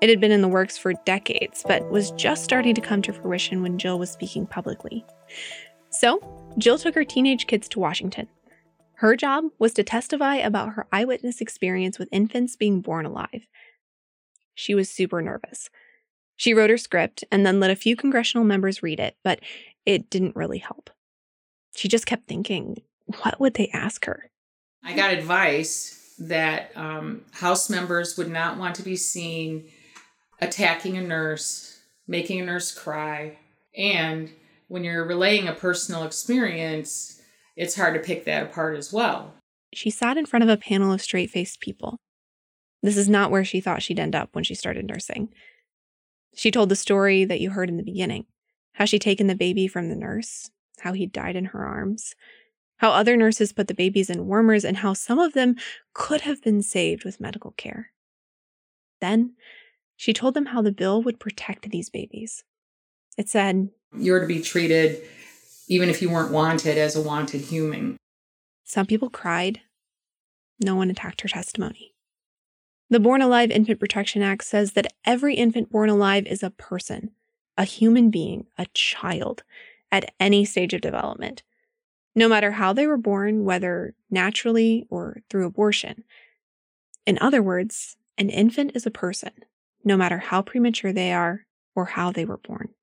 It 0.00 0.08
had 0.08 0.20
been 0.20 0.32
in 0.32 0.40
the 0.40 0.48
works 0.48 0.78
for 0.78 0.94
decades, 1.04 1.62
but 1.68 1.90
was 1.90 2.10
just 2.12 2.42
starting 2.42 2.74
to 2.74 2.80
come 2.80 3.02
to 3.02 3.12
fruition 3.12 3.62
when 3.62 3.78
Jill 3.78 3.98
was 3.98 4.10
speaking 4.10 4.46
publicly. 4.46 5.04
So, 5.90 6.18
Jill 6.58 6.78
took 6.78 6.94
her 6.94 7.04
teenage 7.04 7.46
kids 7.46 7.68
to 7.68 7.78
Washington. 7.78 8.28
Her 8.94 9.16
job 9.16 9.44
was 9.58 9.74
to 9.74 9.84
testify 9.84 10.36
about 10.36 10.70
her 10.70 10.86
eyewitness 10.90 11.40
experience 11.40 11.98
with 11.98 12.08
infants 12.10 12.56
being 12.56 12.80
born 12.80 13.04
alive. 13.04 13.46
She 14.54 14.74
was 14.74 14.88
super 14.88 15.20
nervous. 15.20 15.68
She 16.42 16.54
wrote 16.54 16.70
her 16.70 16.76
script 16.76 17.22
and 17.30 17.46
then 17.46 17.60
let 17.60 17.70
a 17.70 17.76
few 17.76 17.94
congressional 17.94 18.44
members 18.44 18.82
read 18.82 18.98
it, 18.98 19.16
but 19.22 19.38
it 19.86 20.10
didn't 20.10 20.34
really 20.34 20.58
help. 20.58 20.90
She 21.76 21.86
just 21.86 22.04
kept 22.04 22.26
thinking, 22.26 22.82
what 23.22 23.38
would 23.38 23.54
they 23.54 23.70
ask 23.72 24.06
her? 24.06 24.28
I 24.82 24.92
got 24.94 25.12
advice 25.12 26.16
that 26.18 26.72
um, 26.74 27.20
House 27.30 27.70
members 27.70 28.18
would 28.18 28.28
not 28.28 28.58
want 28.58 28.74
to 28.74 28.82
be 28.82 28.96
seen 28.96 29.68
attacking 30.40 30.98
a 30.98 31.00
nurse, 31.00 31.78
making 32.08 32.40
a 32.40 32.44
nurse 32.44 32.76
cry, 32.76 33.38
and 33.78 34.28
when 34.66 34.82
you're 34.82 35.06
relaying 35.06 35.46
a 35.46 35.52
personal 35.52 36.02
experience, 36.02 37.22
it's 37.54 37.76
hard 37.76 37.94
to 37.94 38.00
pick 38.00 38.24
that 38.24 38.42
apart 38.42 38.76
as 38.76 38.92
well. 38.92 39.32
She 39.72 39.90
sat 39.90 40.16
in 40.16 40.26
front 40.26 40.42
of 40.42 40.48
a 40.48 40.56
panel 40.56 40.92
of 40.92 41.02
straight 41.02 41.30
faced 41.30 41.60
people. 41.60 42.00
This 42.82 42.96
is 42.96 43.08
not 43.08 43.30
where 43.30 43.44
she 43.44 43.60
thought 43.60 43.82
she'd 43.82 44.00
end 44.00 44.16
up 44.16 44.30
when 44.32 44.42
she 44.42 44.56
started 44.56 44.88
nursing. 44.88 45.28
She 46.34 46.50
told 46.50 46.68
the 46.68 46.76
story 46.76 47.24
that 47.24 47.40
you 47.40 47.50
heard 47.50 47.68
in 47.68 47.76
the 47.76 47.82
beginning 47.82 48.26
how 48.74 48.84
she'd 48.86 49.02
taken 49.02 49.26
the 49.26 49.34
baby 49.34 49.68
from 49.68 49.88
the 49.88 49.96
nurse, 49.96 50.50
how 50.80 50.92
he 50.92 51.06
died 51.06 51.36
in 51.36 51.46
her 51.46 51.64
arms, 51.64 52.14
how 52.78 52.90
other 52.90 53.16
nurses 53.16 53.52
put 53.52 53.68
the 53.68 53.74
babies 53.74 54.08
in 54.08 54.26
warmers, 54.26 54.64
and 54.64 54.78
how 54.78 54.94
some 54.94 55.18
of 55.18 55.34
them 55.34 55.56
could 55.92 56.22
have 56.22 56.42
been 56.42 56.62
saved 56.62 57.04
with 57.04 57.20
medical 57.20 57.52
care. 57.52 57.92
Then 59.00 59.34
she 59.96 60.12
told 60.12 60.34
them 60.34 60.46
how 60.46 60.62
the 60.62 60.72
bill 60.72 61.02
would 61.02 61.20
protect 61.20 61.70
these 61.70 61.90
babies. 61.90 62.44
It 63.18 63.28
said, 63.28 63.68
You're 63.96 64.20
to 64.20 64.26
be 64.26 64.40
treated, 64.40 65.02
even 65.68 65.88
if 65.88 66.00
you 66.00 66.10
weren't 66.10 66.32
wanted, 66.32 66.78
as 66.78 66.96
a 66.96 67.02
wanted 67.02 67.42
human. 67.42 67.96
Some 68.64 68.86
people 68.86 69.10
cried. 69.10 69.60
No 70.60 70.76
one 70.76 70.90
attacked 70.90 71.20
her 71.20 71.28
testimony. 71.28 71.91
The 72.92 73.00
Born 73.00 73.22
Alive 73.22 73.50
Infant 73.50 73.80
Protection 73.80 74.20
Act 74.20 74.44
says 74.44 74.72
that 74.72 74.92
every 75.06 75.34
infant 75.34 75.70
born 75.70 75.88
alive 75.88 76.26
is 76.26 76.42
a 76.42 76.50
person, 76.50 77.12
a 77.56 77.64
human 77.64 78.10
being, 78.10 78.48
a 78.58 78.66
child, 78.74 79.44
at 79.90 80.12
any 80.20 80.44
stage 80.44 80.74
of 80.74 80.82
development, 80.82 81.42
no 82.14 82.28
matter 82.28 82.50
how 82.50 82.74
they 82.74 82.86
were 82.86 82.98
born, 82.98 83.46
whether 83.46 83.94
naturally 84.10 84.86
or 84.90 85.22
through 85.30 85.46
abortion. 85.46 86.04
In 87.06 87.18
other 87.22 87.42
words, 87.42 87.96
an 88.18 88.28
infant 88.28 88.72
is 88.74 88.84
a 88.84 88.90
person, 88.90 89.32
no 89.82 89.96
matter 89.96 90.18
how 90.18 90.42
premature 90.42 90.92
they 90.92 91.14
are 91.14 91.46
or 91.74 91.86
how 91.86 92.12
they 92.12 92.26
were 92.26 92.36
born. 92.36 92.74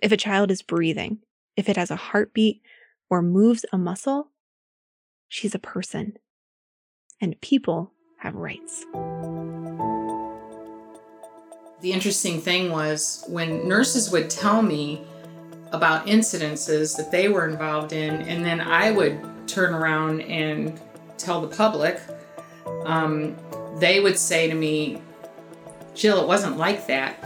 If 0.00 0.12
a 0.12 0.16
child 0.16 0.50
is 0.50 0.62
breathing, 0.62 1.18
if 1.56 1.68
it 1.68 1.76
has 1.76 1.90
a 1.90 1.96
heartbeat 1.96 2.62
or 3.10 3.20
moves 3.20 3.66
a 3.70 3.76
muscle, 3.76 4.30
she's 5.28 5.54
a 5.54 5.58
person. 5.58 6.14
And 7.20 7.38
people 7.42 7.92
have 8.16 8.34
rights. 8.34 8.84
The 11.80 11.92
interesting 11.92 12.40
thing 12.40 12.72
was 12.72 13.24
when 13.28 13.68
nurses 13.68 14.10
would 14.10 14.30
tell 14.30 14.62
me 14.62 15.02
about 15.72 16.06
incidences 16.06 16.96
that 16.96 17.10
they 17.10 17.28
were 17.28 17.48
involved 17.48 17.92
in, 17.92 18.22
and 18.22 18.44
then 18.44 18.60
I 18.60 18.90
would 18.90 19.20
turn 19.46 19.74
around 19.74 20.22
and 20.22 20.80
tell 21.18 21.40
the 21.40 21.54
public, 21.54 22.00
um, 22.84 23.36
they 23.78 24.00
would 24.00 24.18
say 24.18 24.48
to 24.48 24.54
me, 24.54 25.00
Jill, 25.94 26.20
it 26.22 26.26
wasn't 26.26 26.56
like 26.56 26.86
that. 26.86 27.22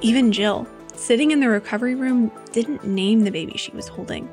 Even 0.00 0.32
Jill, 0.32 0.66
sitting 0.94 1.30
in 1.30 1.40
the 1.40 1.48
recovery 1.48 1.94
room, 1.94 2.30
didn't 2.52 2.84
name 2.86 3.24
the 3.24 3.30
baby 3.30 3.56
she 3.56 3.72
was 3.72 3.88
holding. 3.88 4.28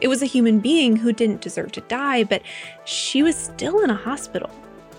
It 0.00 0.08
was 0.08 0.22
a 0.22 0.26
human 0.26 0.60
being 0.60 0.96
who 0.96 1.12
didn't 1.12 1.40
deserve 1.40 1.72
to 1.72 1.80
die, 1.82 2.24
but 2.24 2.42
she 2.84 3.22
was 3.22 3.36
still 3.36 3.80
in 3.80 3.90
a 3.90 3.96
hospital 3.96 4.50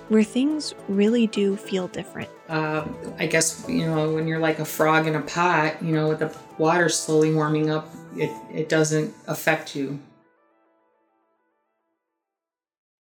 where 0.10 0.24
things 0.24 0.74
really 0.88 1.28
do 1.28 1.56
feel 1.56 1.88
different. 1.88 2.30
Um, 2.50 3.14
I 3.18 3.28
guess, 3.28 3.66
you 3.70 3.86
know, 3.86 4.12
when 4.12 4.28
you're 4.28 4.40
like 4.40 4.60
a 4.60 4.66
frog 4.66 5.08
in 5.08 5.16
a 5.16 5.22
pot, 5.22 5.82
you 5.82 5.94
know, 5.94 6.10
with 6.10 6.20
the 6.20 6.36
water 6.58 6.90
slowly 6.90 7.34
warming 7.34 7.70
up, 7.70 7.88
it, 8.16 8.32
it 8.54 8.70
doesn't 8.70 9.14
affect 9.28 9.76
you. 9.76 10.00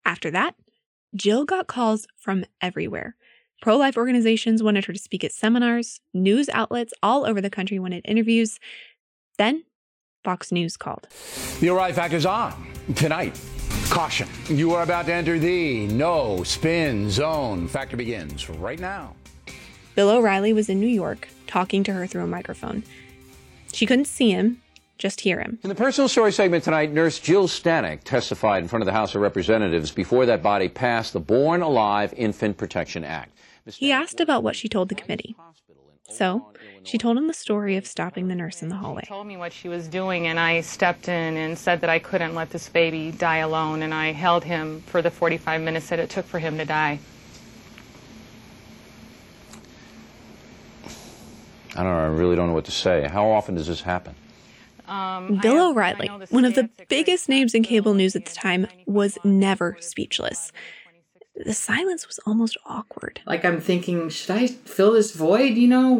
After 0.05 0.31
that, 0.31 0.55
Jill 1.15 1.45
got 1.45 1.67
calls 1.67 2.07
from 2.17 2.45
everywhere. 2.61 3.15
Pro 3.61 3.75
life 3.75 3.97
organizations 3.97 4.63
wanted 4.63 4.85
her 4.85 4.93
to 4.93 4.99
speak 4.99 5.23
at 5.23 5.33
seminars, 5.33 5.99
news 6.13 6.47
outlets 6.49 6.93
all 7.03 7.25
over 7.25 7.41
the 7.41 7.49
country 7.49 7.77
wanted 7.79 8.05
interviews. 8.05 8.59
Then, 9.37 9.63
Fox 10.23 10.51
News 10.51 10.77
called. 10.77 11.07
The 11.59 11.69
O'Reilly 11.69 11.93
Factor's 11.93 12.25
on 12.25 12.67
tonight. 12.95 13.39
Caution, 13.89 14.30
you 14.47 14.73
are 14.73 14.84
about 14.84 15.08
to 15.08 15.13
enter 15.13 15.39
the 15.39 15.88
no 15.88 16.43
spin 16.43 17.10
zone. 17.10 17.67
Factor 17.67 17.97
begins 17.97 18.47
right 18.49 18.80
now. 18.80 19.15
Bill 19.95 20.12
O'Reilly 20.12 20.54
was 20.54 20.69
in 20.69 20.80
New 20.80 20.88
York 20.88 21.28
talking 21.47 21.84
to 21.86 21.93
her 21.93 22.06
through 22.06 22.23
a 22.23 22.28
microphone. 22.28 22.84
She 23.73 23.86
couldn't 23.88 24.06
see 24.06 24.30
him, 24.30 24.62
just 24.99 25.21
hear 25.21 25.39
him. 25.39 25.58
In 25.63 25.69
the 25.69 25.75
personal 25.75 26.08
story 26.08 26.32
segment 26.32 26.63
tonight, 26.63 26.91
nurse 26.91 27.19
Jill 27.19 27.47
Stanek 27.47 28.04
testified 28.04 28.62
in 28.62 28.69
front 28.69 28.84
of 28.84 28.86
the 28.86 28.93
House 28.93 29.15
of 29.15 29.21
Representatives 29.21 29.91
before 29.91 30.25
that 30.28 30.43
body 30.43 30.69
passed 30.69 31.13
the 31.13 31.19
Born 31.19 31.62
Alive 31.62 32.13
Infant 32.15 32.58
Protection 32.58 33.04
Act. 33.04 33.36
He 33.65 33.91
asked 33.91 34.19
about 34.19 34.43
what 34.43 34.56
she 34.56 34.69
told 34.69 34.89
the 34.89 34.95
committee. 34.95 35.36
So 36.10 36.52
she 36.83 36.97
told 36.97 37.17
him 37.17 37.27
the 37.27 37.33
story 37.33 37.77
of 37.77 37.85
stopping 37.85 38.27
the 38.27 38.35
nurse 38.35 38.61
in 38.61 38.69
the 38.69 38.75
hallway. 38.75 39.01
She 39.03 39.09
told 39.09 39.27
me 39.27 39.37
what 39.37 39.53
she 39.53 39.67
was 39.69 39.87
doing, 39.87 40.27
and 40.27 40.39
I 40.39 40.61
stepped 40.61 41.07
in 41.07 41.37
and 41.37 41.57
said 41.57 41.81
that 41.81 41.89
I 41.89 41.99
couldn't 41.99 42.35
let 42.35 42.49
this 42.51 42.69
baby 42.69 43.11
die 43.11 43.37
alone, 43.37 43.81
and 43.81 43.93
I 43.93 44.11
held 44.11 44.43
him 44.43 44.81
for 44.87 45.01
the 45.01 45.11
45 45.11 45.61
minutes 45.61 45.89
that 45.89 45.99
it 45.99 46.09
took 46.09 46.25
for 46.25 46.39
him 46.39 46.57
to 46.57 46.65
die. 46.65 46.99
I 51.75 51.83
don't 51.83 51.91
know, 51.91 51.99
I 51.99 52.07
really 52.07 52.35
don't 52.35 52.47
know 52.47 52.53
what 52.53 52.65
to 52.65 52.71
say. 52.71 53.07
How 53.07 53.29
often 53.29 53.55
does 53.55 53.67
this 53.67 53.81
happen? 53.81 54.15
Um, 54.87 55.37
Bill 55.37 55.69
O'Reilly, 55.69 56.07
one 56.29 56.45
of 56.45 56.55
the 56.55 56.69
biggest 56.87 57.29
names 57.29 57.53
in 57.53 57.63
cable 57.63 57.93
news 57.93 58.15
at 58.15 58.25
the 58.25 58.33
time, 58.33 58.67
was 58.87 59.19
never 59.23 59.77
speechless. 59.79 60.51
The 61.35 61.53
silence 61.53 62.07
was 62.07 62.19
almost 62.25 62.57
awkward. 62.65 63.21
Like 63.25 63.45
I'm 63.45 63.61
thinking, 63.61 64.09
should 64.09 64.31
I 64.31 64.47
fill 64.47 64.93
this 64.93 65.13
void? 65.13 65.53
You 65.53 65.67
know, 65.67 65.93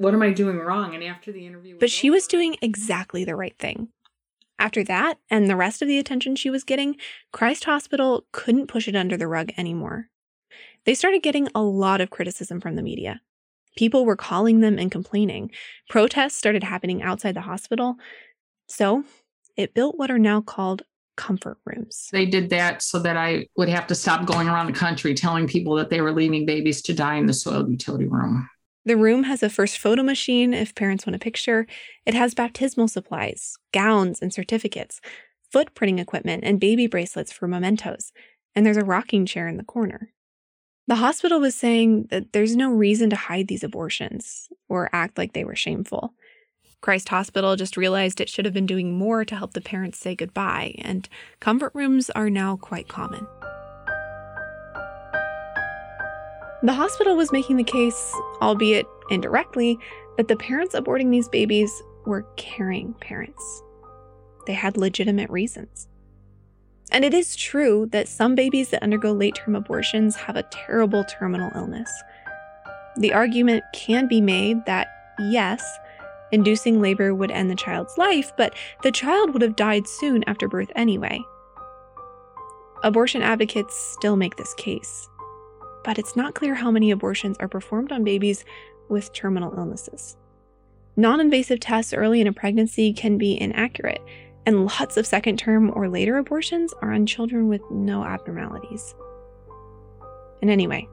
what, 0.00 0.06
what 0.06 0.14
am 0.14 0.22
I 0.22 0.32
doing 0.32 0.58
wrong? 0.58 0.94
And 0.94 1.04
after 1.04 1.30
the 1.30 1.46
interview, 1.46 1.76
But 1.78 1.90
she 1.90 2.08
was 2.08 2.26
doing 2.26 2.56
exactly 2.62 3.24
the 3.24 3.36
right 3.36 3.56
thing. 3.58 3.88
After 4.58 4.82
that, 4.84 5.18
and 5.30 5.48
the 5.48 5.56
rest 5.56 5.82
of 5.82 5.88
the 5.88 5.98
attention 5.98 6.36
she 6.36 6.50
was 6.50 6.64
getting, 6.64 6.96
Christ 7.32 7.64
Hospital 7.64 8.26
couldn't 8.32 8.66
push 8.66 8.88
it 8.88 8.96
under 8.96 9.16
the 9.16 9.28
rug 9.28 9.50
anymore. 9.56 10.08
They 10.84 10.94
started 10.94 11.22
getting 11.22 11.48
a 11.54 11.62
lot 11.62 12.00
of 12.00 12.10
criticism 12.10 12.60
from 12.60 12.76
the 12.76 12.82
media. 12.82 13.20
People 13.76 14.04
were 14.04 14.16
calling 14.16 14.60
them 14.60 14.78
and 14.78 14.90
complaining. 14.90 15.50
Protests 15.88 16.36
started 16.36 16.64
happening 16.64 17.02
outside 17.02 17.34
the 17.34 17.42
hospital. 17.42 17.96
So 18.68 19.04
it 19.56 19.74
built 19.74 19.98
what 19.98 20.10
are 20.10 20.18
now 20.18 20.40
called 20.40 20.82
comfort 21.16 21.58
rooms. 21.66 22.08
They 22.10 22.26
did 22.26 22.48
that 22.50 22.82
so 22.82 22.98
that 23.00 23.16
I 23.16 23.46
would 23.56 23.68
have 23.68 23.86
to 23.88 23.94
stop 23.94 24.26
going 24.26 24.48
around 24.48 24.66
the 24.66 24.72
country 24.72 25.14
telling 25.14 25.46
people 25.46 25.74
that 25.76 25.90
they 25.90 26.00
were 26.00 26.12
leaving 26.12 26.46
babies 26.46 26.80
to 26.82 26.94
die 26.94 27.16
in 27.16 27.26
the 27.26 27.34
soiled 27.34 27.70
utility 27.70 28.06
room. 28.06 28.48
The 28.84 28.96
room 28.96 29.24
has 29.24 29.42
a 29.42 29.50
first 29.50 29.78
photo 29.78 30.02
machine 30.02 30.54
if 30.54 30.74
parents 30.74 31.06
want 31.06 31.16
a 31.16 31.18
picture. 31.18 31.66
It 32.06 32.14
has 32.14 32.34
baptismal 32.34 32.88
supplies, 32.88 33.56
gowns 33.72 34.20
and 34.22 34.32
certificates, 34.32 35.00
foot 35.52 35.74
printing 35.74 35.98
equipment, 35.98 36.44
and 36.44 36.58
baby 36.58 36.86
bracelets 36.86 37.32
for 37.32 37.46
mementos. 37.46 38.12
And 38.54 38.64
there's 38.64 38.78
a 38.78 38.84
rocking 38.84 39.26
chair 39.26 39.48
in 39.48 39.58
the 39.58 39.64
corner. 39.64 40.12
The 40.86 40.96
hospital 40.96 41.40
was 41.40 41.54
saying 41.54 42.08
that 42.10 42.32
there's 42.32 42.56
no 42.56 42.70
reason 42.70 43.10
to 43.10 43.16
hide 43.16 43.48
these 43.48 43.62
abortions 43.62 44.48
or 44.68 44.88
act 44.92 45.18
like 45.18 45.34
they 45.34 45.44
were 45.44 45.54
shameful. 45.54 46.14
Christ 46.80 47.10
Hospital 47.10 47.56
just 47.56 47.76
realized 47.76 48.20
it 48.20 48.30
should 48.30 48.46
have 48.46 48.54
been 48.54 48.66
doing 48.66 48.98
more 48.98 49.24
to 49.24 49.36
help 49.36 49.52
the 49.52 49.60
parents 49.60 49.98
say 49.98 50.14
goodbye, 50.14 50.74
and 50.78 51.08
comfort 51.38 51.72
rooms 51.74 52.08
are 52.10 52.30
now 52.30 52.56
quite 52.56 52.88
common. 52.88 53.26
The 56.62 56.74
hospital 56.74 57.16
was 57.16 57.32
making 57.32 57.56
the 57.56 57.64
case, 57.64 58.12
albeit 58.42 58.86
indirectly, 59.08 59.78
that 60.18 60.28
the 60.28 60.36
parents 60.36 60.74
aborting 60.74 61.10
these 61.10 61.28
babies 61.28 61.82
were 62.04 62.26
caring 62.36 62.92
parents. 63.00 63.62
They 64.46 64.52
had 64.52 64.76
legitimate 64.76 65.30
reasons. 65.30 65.88
And 66.92 67.04
it 67.04 67.14
is 67.14 67.36
true 67.36 67.88
that 67.92 68.08
some 68.08 68.34
babies 68.34 68.70
that 68.70 68.82
undergo 68.82 69.12
late 69.12 69.36
term 69.36 69.56
abortions 69.56 70.16
have 70.16 70.36
a 70.36 70.42
terrible 70.50 71.04
terminal 71.04 71.50
illness. 71.54 71.90
The 72.98 73.12
argument 73.12 73.62
can 73.72 74.06
be 74.06 74.20
made 74.20 74.64
that, 74.66 74.88
yes, 75.18 75.64
inducing 76.32 76.80
labor 76.80 77.14
would 77.14 77.30
end 77.30 77.50
the 77.50 77.54
child's 77.54 77.96
life, 77.96 78.32
but 78.36 78.54
the 78.82 78.92
child 78.92 79.32
would 79.32 79.42
have 79.42 79.56
died 79.56 79.86
soon 79.86 80.24
after 80.26 80.48
birth 80.48 80.70
anyway. 80.76 81.20
Abortion 82.82 83.22
advocates 83.22 83.74
still 83.98 84.16
make 84.16 84.36
this 84.36 84.54
case, 84.54 85.08
but 85.84 85.98
it's 85.98 86.16
not 86.16 86.34
clear 86.34 86.54
how 86.54 86.70
many 86.70 86.90
abortions 86.90 87.36
are 87.40 87.48
performed 87.48 87.92
on 87.92 88.04
babies 88.04 88.44
with 88.88 89.12
terminal 89.12 89.54
illnesses. 89.56 90.16
Non 90.96 91.20
invasive 91.20 91.60
tests 91.60 91.94
early 91.94 92.20
in 92.20 92.26
a 92.26 92.32
pregnancy 92.32 92.92
can 92.92 93.16
be 93.16 93.40
inaccurate, 93.40 94.02
and 94.46 94.66
lots 94.66 94.96
of 94.96 95.06
second 95.06 95.38
term 95.38 95.70
or 95.74 95.88
later 95.88 96.18
abortions 96.18 96.74
are 96.82 96.92
on 96.92 97.06
children 97.06 97.48
with 97.48 97.62
no 97.70 98.04
abnormalities. 98.04 98.94
And 100.42 100.50
anyway, 100.50 100.88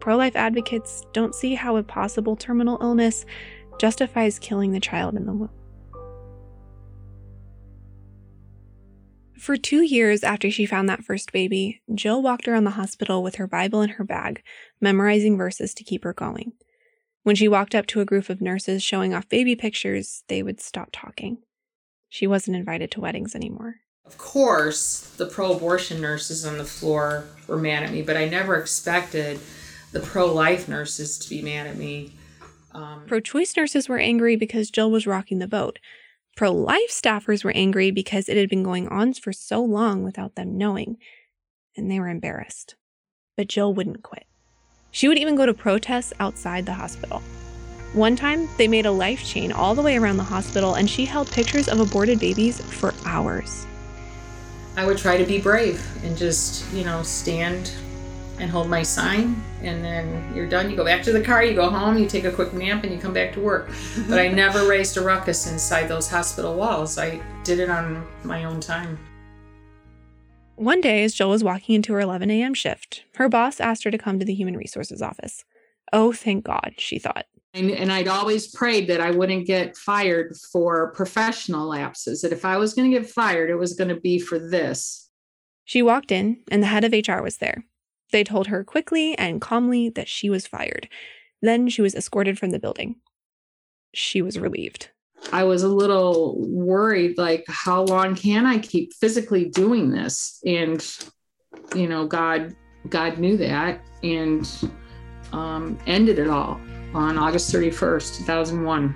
pro 0.00 0.16
life 0.16 0.36
advocates 0.36 1.04
don't 1.12 1.34
see 1.34 1.54
how 1.54 1.76
a 1.76 1.82
possible 1.82 2.36
terminal 2.36 2.78
illness 2.80 3.24
justifies 3.78 4.38
killing 4.38 4.72
the 4.72 4.80
child 4.80 5.16
in 5.16 5.26
the 5.26 5.32
womb. 5.32 5.50
For 9.38 9.56
two 9.56 9.82
years 9.82 10.22
after 10.22 10.50
she 10.50 10.64
found 10.64 10.88
that 10.88 11.04
first 11.04 11.32
baby, 11.32 11.82
Jill 11.94 12.22
walked 12.22 12.46
around 12.46 12.64
the 12.64 12.70
hospital 12.70 13.22
with 13.22 13.34
her 13.36 13.46
Bible 13.46 13.82
in 13.82 13.90
her 13.90 14.04
bag, 14.04 14.42
memorizing 14.80 15.36
verses 15.36 15.74
to 15.74 15.84
keep 15.84 16.04
her 16.04 16.12
going. 16.12 16.52
When 17.24 17.36
she 17.36 17.48
walked 17.48 17.74
up 17.74 17.86
to 17.86 18.00
a 18.00 18.04
group 18.04 18.28
of 18.28 18.40
nurses 18.40 18.82
showing 18.82 19.12
off 19.12 19.28
baby 19.28 19.56
pictures, 19.56 20.24
they 20.28 20.42
would 20.42 20.60
stop 20.60 20.90
talking. 20.92 21.38
She 22.08 22.26
wasn't 22.26 22.56
invited 22.56 22.90
to 22.92 23.00
weddings 23.00 23.34
anymore. 23.34 23.76
Of 24.06 24.18
course, 24.18 25.00
the 25.16 25.26
pro 25.26 25.52
abortion 25.52 26.00
nurses 26.00 26.44
on 26.44 26.58
the 26.58 26.64
floor 26.64 27.24
were 27.48 27.56
mad 27.56 27.82
at 27.82 27.90
me, 27.90 28.02
but 28.02 28.16
I 28.16 28.28
never 28.28 28.56
expected 28.56 29.40
the 29.92 30.00
pro 30.00 30.32
life 30.32 30.68
nurses 30.68 31.18
to 31.18 31.30
be 31.30 31.40
mad 31.42 31.66
at 31.66 31.76
me. 31.76 32.14
Um, 32.72 33.04
Pro 33.06 33.20
choice 33.20 33.56
nurses 33.56 33.88
were 33.88 33.98
angry 33.98 34.36
because 34.36 34.70
Jill 34.70 34.90
was 34.90 35.06
rocking 35.06 35.38
the 35.38 35.48
boat. 35.48 35.78
Pro 36.36 36.50
life 36.50 36.90
staffers 36.90 37.44
were 37.44 37.52
angry 37.52 37.92
because 37.92 38.28
it 38.28 38.36
had 38.36 38.48
been 38.48 38.64
going 38.64 38.88
on 38.88 39.14
for 39.14 39.32
so 39.32 39.62
long 39.62 40.02
without 40.02 40.34
them 40.34 40.58
knowing, 40.58 40.96
and 41.76 41.88
they 41.88 42.00
were 42.00 42.08
embarrassed. 42.08 42.74
But 43.36 43.46
Jill 43.46 43.72
wouldn't 43.72 44.02
quit. 44.02 44.26
She 44.90 45.06
would 45.06 45.18
even 45.18 45.36
go 45.36 45.46
to 45.46 45.54
protests 45.54 46.12
outside 46.18 46.66
the 46.66 46.72
hospital. 46.72 47.22
One 47.92 48.16
time, 48.16 48.48
they 48.58 48.66
made 48.66 48.86
a 48.86 48.90
life 48.90 49.24
chain 49.24 49.52
all 49.52 49.76
the 49.76 49.82
way 49.82 49.96
around 49.96 50.16
the 50.16 50.24
hospital, 50.24 50.74
and 50.74 50.90
she 50.90 51.04
held 51.04 51.30
pictures 51.30 51.68
of 51.68 51.78
aborted 51.78 52.18
babies 52.18 52.60
for 52.60 52.92
hours. 53.04 53.64
I 54.76 54.84
would 54.84 54.98
try 54.98 55.16
to 55.16 55.24
be 55.24 55.40
brave 55.40 55.80
and 56.04 56.16
just, 56.16 56.68
you 56.72 56.84
know, 56.84 57.04
stand 57.04 57.70
and 58.38 58.50
hold 58.50 58.68
my 58.68 58.82
sign 58.82 59.40
and 59.62 59.84
then 59.84 60.32
you're 60.34 60.48
done 60.48 60.68
you 60.68 60.76
go 60.76 60.84
back 60.84 61.02
to 61.02 61.12
the 61.12 61.20
car 61.20 61.44
you 61.44 61.54
go 61.54 61.70
home 61.70 61.96
you 61.96 62.06
take 62.06 62.24
a 62.24 62.32
quick 62.32 62.52
nap 62.52 62.82
and 62.82 62.92
you 62.92 62.98
come 62.98 63.12
back 63.12 63.32
to 63.32 63.40
work. 63.40 63.70
But 64.08 64.18
i 64.18 64.28
never 64.28 64.66
raised 64.66 64.96
a 64.96 65.02
ruckus 65.02 65.50
inside 65.50 65.86
those 65.86 66.08
hospital 66.08 66.54
walls. 66.54 66.98
I 66.98 67.20
did 67.44 67.60
it 67.60 67.70
on 67.70 68.06
my 68.22 68.44
own 68.44 68.60
time. 68.60 68.98
One 70.56 70.80
day 70.80 71.04
as 71.04 71.14
jill 71.14 71.30
was 71.30 71.44
walking 71.44 71.74
into 71.74 71.92
her 71.92 72.00
11 72.00 72.30
a.m 72.30 72.54
shift 72.54 73.04
her 73.16 73.28
boss 73.28 73.60
asked 73.60 73.84
her 73.84 73.90
to 73.90 73.98
come 73.98 74.18
to 74.18 74.24
the 74.24 74.34
human 74.34 74.56
resources 74.56 75.00
office. 75.00 75.44
Oh 75.92 76.12
thank 76.12 76.44
god 76.44 76.74
she 76.78 76.98
thought. 76.98 77.26
And, 77.54 77.70
and 77.70 77.92
I'd 77.92 78.08
always 78.08 78.48
prayed 78.48 78.88
that 78.88 79.00
I 79.00 79.12
wouldn't 79.12 79.46
get 79.46 79.76
fired 79.76 80.36
for 80.52 80.90
professional 80.90 81.68
lapses, 81.68 82.20
that 82.22 82.32
if 82.32 82.44
I 82.44 82.56
was 82.56 82.74
going 82.74 82.90
to 82.90 82.98
get 82.98 83.08
fired, 83.08 83.48
it 83.48 83.54
was 83.54 83.74
going 83.74 83.90
to 83.90 84.00
be 84.00 84.18
for 84.18 84.40
this. 84.40 85.08
She 85.64 85.80
walked 85.80 86.10
in, 86.10 86.42
and 86.50 86.62
the 86.62 86.66
head 86.66 86.82
of 86.82 86.92
HR 86.92 87.22
was 87.22 87.36
there. 87.36 87.64
They 88.14 88.22
told 88.22 88.46
her 88.46 88.62
quickly 88.62 89.18
and 89.18 89.40
calmly 89.40 89.88
that 89.88 90.06
she 90.06 90.30
was 90.30 90.46
fired. 90.46 90.88
Then 91.42 91.68
she 91.68 91.82
was 91.82 91.96
escorted 91.96 92.38
from 92.38 92.50
the 92.50 92.60
building. 92.60 92.94
She 93.92 94.22
was 94.22 94.38
relieved. 94.38 94.90
I 95.32 95.42
was 95.42 95.64
a 95.64 95.68
little 95.68 96.36
worried 96.38 97.18
like, 97.18 97.44
how 97.48 97.82
long 97.82 98.14
can 98.14 98.46
I 98.46 98.58
keep 98.58 98.94
physically 98.94 99.46
doing 99.46 99.90
this? 99.90 100.40
And, 100.46 100.80
you 101.74 101.88
know, 101.88 102.06
God, 102.06 102.54
God 102.88 103.18
knew 103.18 103.36
that 103.38 103.84
and 104.04 104.48
um, 105.32 105.76
ended 105.88 106.20
it 106.20 106.28
all 106.28 106.60
on 106.94 107.18
August 107.18 107.52
31st, 107.52 108.18
2001. 108.18 108.94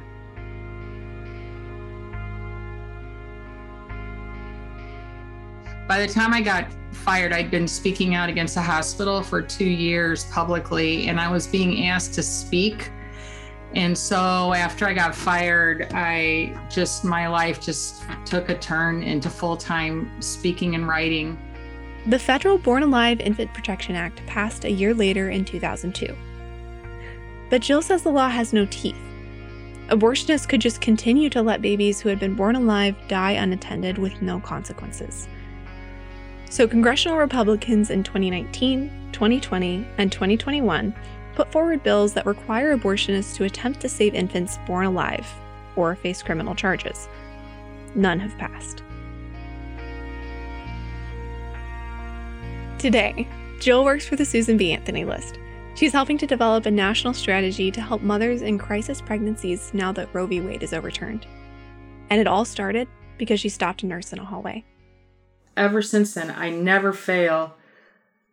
By 5.88 6.06
the 6.06 6.12
time 6.12 6.34
I 6.34 6.42
got 6.42 6.70
fired, 6.92 7.32
I'd 7.32 7.50
been 7.50 7.66
speaking 7.66 8.14
out 8.14 8.28
against 8.28 8.54
the 8.54 8.60
hospital 8.60 9.22
for 9.22 9.40
two 9.40 9.64
years 9.64 10.24
publicly, 10.26 11.08
and 11.08 11.18
I 11.18 11.32
was 11.32 11.46
being 11.46 11.86
asked 11.86 12.12
to 12.14 12.22
speak. 12.22 12.90
And 13.74 13.96
so 13.96 14.52
after 14.52 14.86
I 14.86 14.92
got 14.92 15.14
fired, 15.14 15.88
I 15.94 16.54
just, 16.70 17.06
my 17.06 17.26
life 17.26 17.58
just 17.58 18.02
took 18.26 18.50
a 18.50 18.58
turn 18.58 19.02
into 19.02 19.30
full 19.30 19.56
time 19.56 20.20
speaking 20.20 20.74
and 20.74 20.86
writing. 20.86 21.38
The 22.04 22.18
federal 22.18 22.58
Born 22.58 22.82
Alive 22.82 23.20
Infant 23.20 23.54
Protection 23.54 23.96
Act 23.96 24.24
passed 24.26 24.66
a 24.66 24.70
year 24.70 24.92
later 24.92 25.30
in 25.30 25.46
2002. 25.46 26.14
But 27.48 27.62
Jill 27.62 27.80
says 27.80 28.02
the 28.02 28.10
law 28.10 28.28
has 28.28 28.52
no 28.52 28.66
teeth. 28.70 28.96
Abortionists 29.88 30.46
could 30.46 30.60
just 30.60 30.82
continue 30.82 31.30
to 31.30 31.40
let 31.40 31.62
babies 31.62 31.98
who 31.98 32.10
had 32.10 32.20
been 32.20 32.34
born 32.34 32.56
alive 32.56 32.94
die 33.08 33.32
unattended 33.32 33.96
with 33.96 34.20
no 34.20 34.38
consequences. 34.38 35.28
So, 36.50 36.66
congressional 36.66 37.18
Republicans 37.18 37.90
in 37.90 38.02
2019, 38.02 38.90
2020, 39.12 39.86
and 39.98 40.10
2021 40.10 40.94
put 41.34 41.52
forward 41.52 41.82
bills 41.82 42.14
that 42.14 42.26
require 42.26 42.76
abortionists 42.76 43.36
to 43.36 43.44
attempt 43.44 43.80
to 43.80 43.88
save 43.88 44.14
infants 44.14 44.58
born 44.66 44.86
alive 44.86 45.26
or 45.76 45.94
face 45.94 46.22
criminal 46.22 46.54
charges. 46.54 47.08
None 47.94 48.18
have 48.18 48.36
passed. 48.38 48.82
Today, 52.78 53.28
Jill 53.60 53.84
works 53.84 54.06
for 54.06 54.16
the 54.16 54.24
Susan 54.24 54.56
B. 54.56 54.72
Anthony 54.72 55.04
List. 55.04 55.38
She's 55.74 55.92
helping 55.92 56.18
to 56.18 56.26
develop 56.26 56.66
a 56.66 56.70
national 56.70 57.14
strategy 57.14 57.70
to 57.70 57.80
help 57.80 58.02
mothers 58.02 58.42
in 58.42 58.58
crisis 58.58 59.00
pregnancies 59.00 59.72
now 59.74 59.92
that 59.92 60.12
Roe 60.12 60.26
v. 60.26 60.40
Wade 60.40 60.62
is 60.62 60.72
overturned. 60.72 61.26
And 62.10 62.20
it 62.20 62.26
all 62.26 62.44
started 62.44 62.88
because 63.16 63.38
she 63.38 63.48
stopped 63.48 63.82
a 63.82 63.86
nurse 63.86 64.12
in 64.12 64.18
a 64.18 64.24
hallway. 64.24 64.64
Ever 65.58 65.82
since 65.82 66.14
then, 66.14 66.30
I 66.30 66.50
never 66.50 66.92
fail 66.92 67.56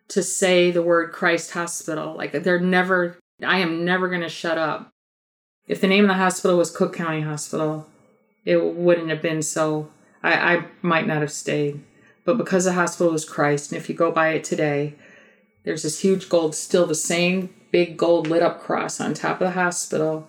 to 0.09 0.21
say 0.21 0.69
the 0.69 0.83
word 0.83 1.11
Christ 1.11 1.51
Hospital. 1.51 2.13
Like 2.15 2.31
they're 2.31 2.59
never, 2.59 3.17
I 3.43 3.57
am 3.57 3.83
never 3.83 4.07
going 4.09 4.21
to 4.21 4.29
shut 4.29 4.59
up. 4.59 4.91
If 5.67 5.81
the 5.81 5.87
name 5.87 6.03
of 6.03 6.09
the 6.09 6.13
hospital 6.13 6.55
was 6.55 6.69
Cook 6.69 6.95
County 6.95 7.21
Hospital, 7.21 7.87
it 8.45 8.63
wouldn't 8.63 9.09
have 9.09 9.23
been 9.23 9.41
so. 9.41 9.89
I, 10.21 10.33
I 10.33 10.65
might 10.83 11.07
not 11.07 11.21
have 11.21 11.31
stayed. 11.31 11.83
But 12.25 12.37
because 12.37 12.65
the 12.65 12.73
hospital 12.73 13.11
was 13.11 13.25
Christ, 13.25 13.71
and 13.71 13.81
if 13.81 13.89
you 13.89 13.95
go 13.95 14.11
by 14.11 14.29
it 14.29 14.43
today, 14.43 14.93
there's 15.63 15.81
this 15.81 16.01
huge 16.01 16.29
gold, 16.29 16.53
still 16.53 16.85
the 16.85 16.93
same 16.93 17.55
big 17.71 17.97
gold 17.97 18.27
lit 18.27 18.43
up 18.43 18.61
cross 18.61 19.01
on 19.01 19.15
top 19.15 19.41
of 19.41 19.47
the 19.47 19.51
hospital. 19.51 20.27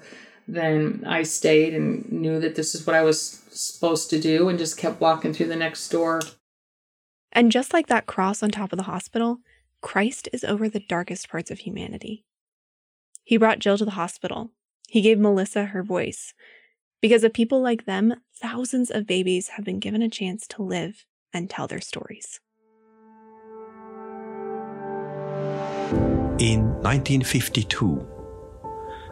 Then 0.49 1.05
I 1.07 1.25
stayed 1.25 1.75
and 1.75 2.11
knew 2.11 2.41
that 2.41 2.55
this 2.55 2.75
is 2.75 2.87
what 2.87 2.97
I 2.97 3.03
was 3.03 3.43
supposed 3.51 4.09
to 4.11 4.21
do 4.21 4.49
and 4.49 4.59
just 4.59 4.79
kept 4.79 4.99
walking 4.99 5.35
through 5.35 5.49
the 5.49 5.57
next 5.57 5.87
door. 5.91 6.21
And 7.37 7.53
just 7.53 7.75
like 7.75 7.89
that 7.89 8.07
cross 8.07 8.43
on 8.43 8.51
top 8.51 8.73
of 8.73 8.79
the 8.79 8.85
hospital, 8.85 9.41
Christ 9.83 10.27
is 10.33 10.43
over 10.43 10.71
the 10.71 10.81
darkest 10.81 11.29
parts 11.29 11.51
of 11.51 11.59
humanity. 11.59 12.25
He 13.25 13.37
brought 13.37 13.59
Jill 13.59 13.77
to 13.77 13.85
the 13.85 13.91
hospital. 13.91 14.53
He 14.89 15.03
gave 15.03 15.19
Melissa 15.19 15.67
her 15.67 15.83
voice. 15.83 16.33
Because 17.03 17.25
of 17.25 17.35
people 17.35 17.61
like 17.61 17.85
them, 17.85 18.15
thousands 18.41 18.91
of 18.91 19.07
babies 19.07 19.49
have 19.49 19.67
been 19.67 19.81
given 19.81 20.01
a 20.01 20.09
chance 20.09 20.47
to 20.47 20.63
live 20.63 21.05
and 21.31 21.51
tell 21.51 21.67
their 21.67 21.83
stories. 21.83 22.41
In 26.39 26.73
1952, 26.81 28.09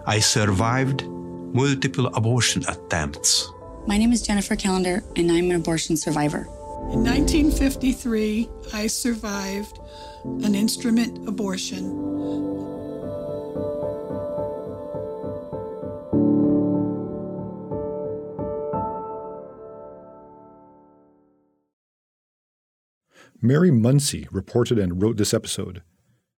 I 0.06 0.18
survived 0.18 1.06
multiple 1.06 2.06
abortion 2.06 2.64
attempts. 2.68 3.50
My 3.86 3.98
name 3.98 4.12
is 4.12 4.22
Jennifer 4.22 4.56
Callender, 4.56 5.04
and 5.14 5.30
I'm 5.30 5.50
an 5.50 5.56
abortion 5.56 5.98
survivor. 5.98 6.48
In 6.92 7.02
1953, 7.02 8.48
I 8.72 8.86
survived 8.86 9.78
an 10.24 10.54
instrument 10.54 11.28
abortion. 11.28 12.14
Mary 23.44 23.70
Muncy 23.70 24.26
reported 24.32 24.78
and 24.78 25.02
wrote 25.02 25.18
this 25.18 25.34
episode. 25.34 25.82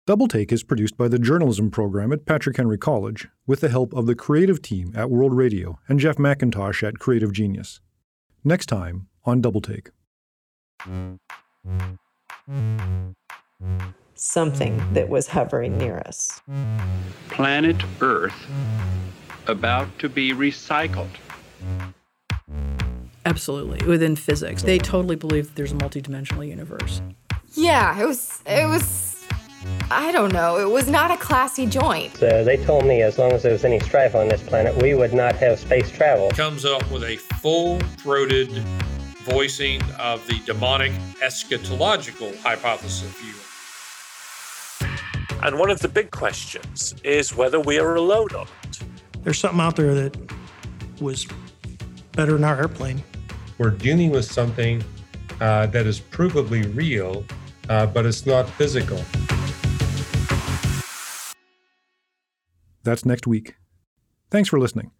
Double 0.07 0.29
Take 0.29 0.53
is 0.53 0.63
produced 0.63 0.97
by 0.97 1.09
the 1.09 1.19
journalism 1.19 1.71
program 1.71 2.13
at 2.13 2.27
Patrick 2.27 2.57
Henry 2.57 2.79
College 2.79 3.29
with 3.47 3.61
the 3.61 3.69
help 3.69 3.93
of 3.93 4.07
the 4.07 4.15
creative 4.15 4.63
team 4.63 4.93
at 4.95 5.11
World 5.11 5.35
Radio 5.35 5.79
and 5.89 5.99
Jeff 5.99 6.17
McIntosh 6.17 6.87
at 6.87 6.99
Creative 6.99 7.33
Genius. 7.33 7.81
Next 8.43 8.67
time 8.67 9.09
on 9.25 9.41
Double 9.41 9.61
Take. 9.61 9.91
Something 14.15 14.93
that 14.93 15.09
was 15.09 15.29
hovering 15.29 15.79
near 15.79 16.03
us. 16.07 16.41
Planet 17.31 17.83
Earth 18.01 18.47
about 19.47 19.99
to 19.99 20.09
be 20.09 20.33
recycled. 20.33 21.11
Absolutely. 23.27 23.87
Within 23.87 24.17
physics, 24.17 24.63
they 24.63 24.79
totally 24.79 25.17
believe 25.17 25.47
that 25.47 25.57
there's 25.57 25.73
a 25.73 25.77
multidimensional 25.77 26.47
universe. 26.47 27.01
Yeah, 27.55 28.01
it 28.01 28.07
was 28.07 28.43
it 28.47 28.69
was 28.69 29.25
I 29.91 30.13
don't 30.13 30.33
know. 30.33 30.59
It 30.59 30.71
was 30.71 30.89
not 30.89 31.11
a 31.11 31.17
classy 31.17 31.67
joint. 31.67 32.17
So 32.17 32.45
they 32.45 32.57
told 32.59 32.85
me 32.85 33.03
as 33.03 33.19
long 33.19 33.33
as 33.33 33.43
there 33.43 33.53
was 33.53 33.65
any 33.65 33.81
strife 33.81 34.15
on 34.15 34.29
this 34.29 34.43
planet, 34.43 34.77
we 34.83 34.95
would 34.95 35.15
not 35.15 35.35
have 35.37 35.59
space 35.59 35.91
travel. 35.91 36.31
Comes 36.31 36.65
up 36.65 36.89
with 36.91 37.03
a 37.05 37.17
full 37.17 37.81
throated 37.99 38.63
voicing 39.25 39.81
of 39.99 40.27
the 40.27 40.39
demonic 40.47 40.93
eschatological 41.23 42.37
hypothesis 42.43 43.11
view. 43.21 43.35
And 45.43 45.59
one 45.59 45.71
of 45.71 45.81
the 45.81 45.89
big 45.89 46.11
questions 46.11 46.95
is 47.05 47.35
whether 47.35 47.61
we 47.61 47.79
are 47.79 47.95
alone 47.97 48.29
on 48.37 48.47
it. 48.63 48.79
There's 49.23 49.39
something 49.39 49.61
out 49.61 49.77
there 49.77 49.95
that 49.95 50.17
was 51.01 51.27
better 52.13 52.33
than 52.33 52.45
our 52.45 52.59
airplane. 52.59 53.03
We're 53.59 53.71
dealing 53.71 54.11
with 54.11 54.25
something 54.25 54.83
uh, 55.41 55.67
that 55.67 55.87
is 55.87 56.01
provably 56.01 56.75
real, 56.75 57.25
uh, 57.69 57.87
but 57.87 58.07
it's 58.07 58.27
not 58.27 58.49
physical. 58.51 59.01
That's 62.83 63.05
next 63.05 63.27
week. 63.27 63.57
Thanks 64.31 64.49
for 64.49 64.59
listening. 64.59 64.91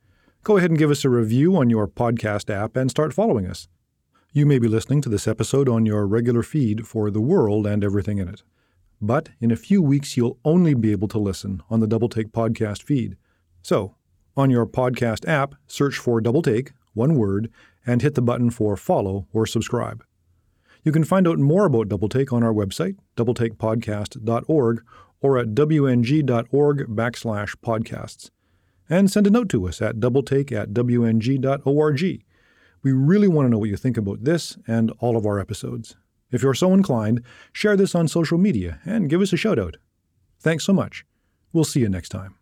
Go 0.43 0.57
ahead 0.59 0.71
and 0.71 0.79
give 0.79 0.91
us 0.91 1.05
a 1.05 1.11
review 1.11 1.57
on 1.57 1.71
your 1.71 1.89
podcast 1.89 2.51
app 2.51 2.77
and 2.77 2.91
start 2.91 3.13
following 3.15 3.47
us. 3.47 3.69
You 4.37 4.47
may 4.47 4.59
be 4.59 4.67
listening 4.67 5.01
to 5.03 5.09
this 5.09 5.29
episode 5.29 5.69
on 5.69 5.87
your 5.87 6.09
regular 6.09 6.43
feed 6.43 6.89
for 6.89 7.09
the 7.09 7.21
world 7.21 7.69
and 7.69 7.85
everything 7.85 8.19
in 8.19 8.27
it. 8.27 8.43
But 9.01 9.29
in 9.39 9.53
a 9.53 9.57
few 9.57 9.81
weeks, 9.81 10.17
you'll 10.17 10.41
only 10.45 10.75
be 10.75 10.91
able 10.91 11.07
to 11.07 11.21
listen 11.21 11.63
on 11.71 11.79
the 11.79 11.87
Double 11.87 12.09
Take 12.09 12.33
podcast 12.33 12.83
feed. 12.83 13.17
So, 13.63 13.95
on 14.37 14.51
your 14.51 14.67
podcast 14.67 15.29
app, 15.29 15.55
search 15.69 15.99
for 15.99 16.21
Double 16.21 16.43
Take, 16.43 16.73
one 16.95 17.15
word, 17.15 17.49
and 17.87 18.03
hit 18.03 18.17
the 18.17 18.23
button 18.23 18.51
for 18.51 18.77
follow 18.77 19.29
or 19.33 19.47
subscribe. 19.47 20.05
You 20.83 20.91
can 20.91 21.05
find 21.05 21.29
out 21.29 21.39
more 21.39 21.67
about 21.67 21.89
Double 21.89 22.09
Take 22.09 22.33
on 22.33 22.43
our 22.43 22.53
website, 22.53 22.97
doubletakepodcast.org, 23.17 24.85
or 25.21 25.39
at 25.39 25.55
wng.org 25.55 26.79
backslash 26.89 27.55
podcasts. 27.65 28.31
And 28.91 29.09
send 29.09 29.29
a 29.29 29.31
note 29.31 29.49
to 29.51 29.69
us 29.69 29.81
at 29.81 30.01
doubletake 30.01 30.51
at 30.51 30.71
wng.org. 30.71 32.25
We 32.85 32.93
really 32.93 33.29
want 33.29 33.47
to 33.47 33.51
know 33.51 33.59
what 33.59 33.71
you 33.71 33.77
think 33.77 33.97
about 33.97 34.23
this 34.23 34.59
and 34.67 34.93
all 35.01 35.17
of 35.17 35.27
our 35.27 35.41
episodes. 35.41 35.97
If 36.31 36.43
you're 36.43 36.55
so 36.55 36.75
inclined, 36.75 37.23
share 37.53 37.77
this 37.77 37.95
on 37.95 38.09
social 38.09 38.39
media 38.39 38.79
and 38.85 39.09
give 39.09 39.23
us 39.23 39.33
a 39.33 39.39
shout 39.39 39.59
out. 39.59 39.79
Thanks 40.39 40.65
so 40.65 40.75
much. 40.75 41.05
We'll 41.53 41.65
see 41.65 41.81
you 41.81 41.89
next 41.89 42.11
time. 42.11 42.37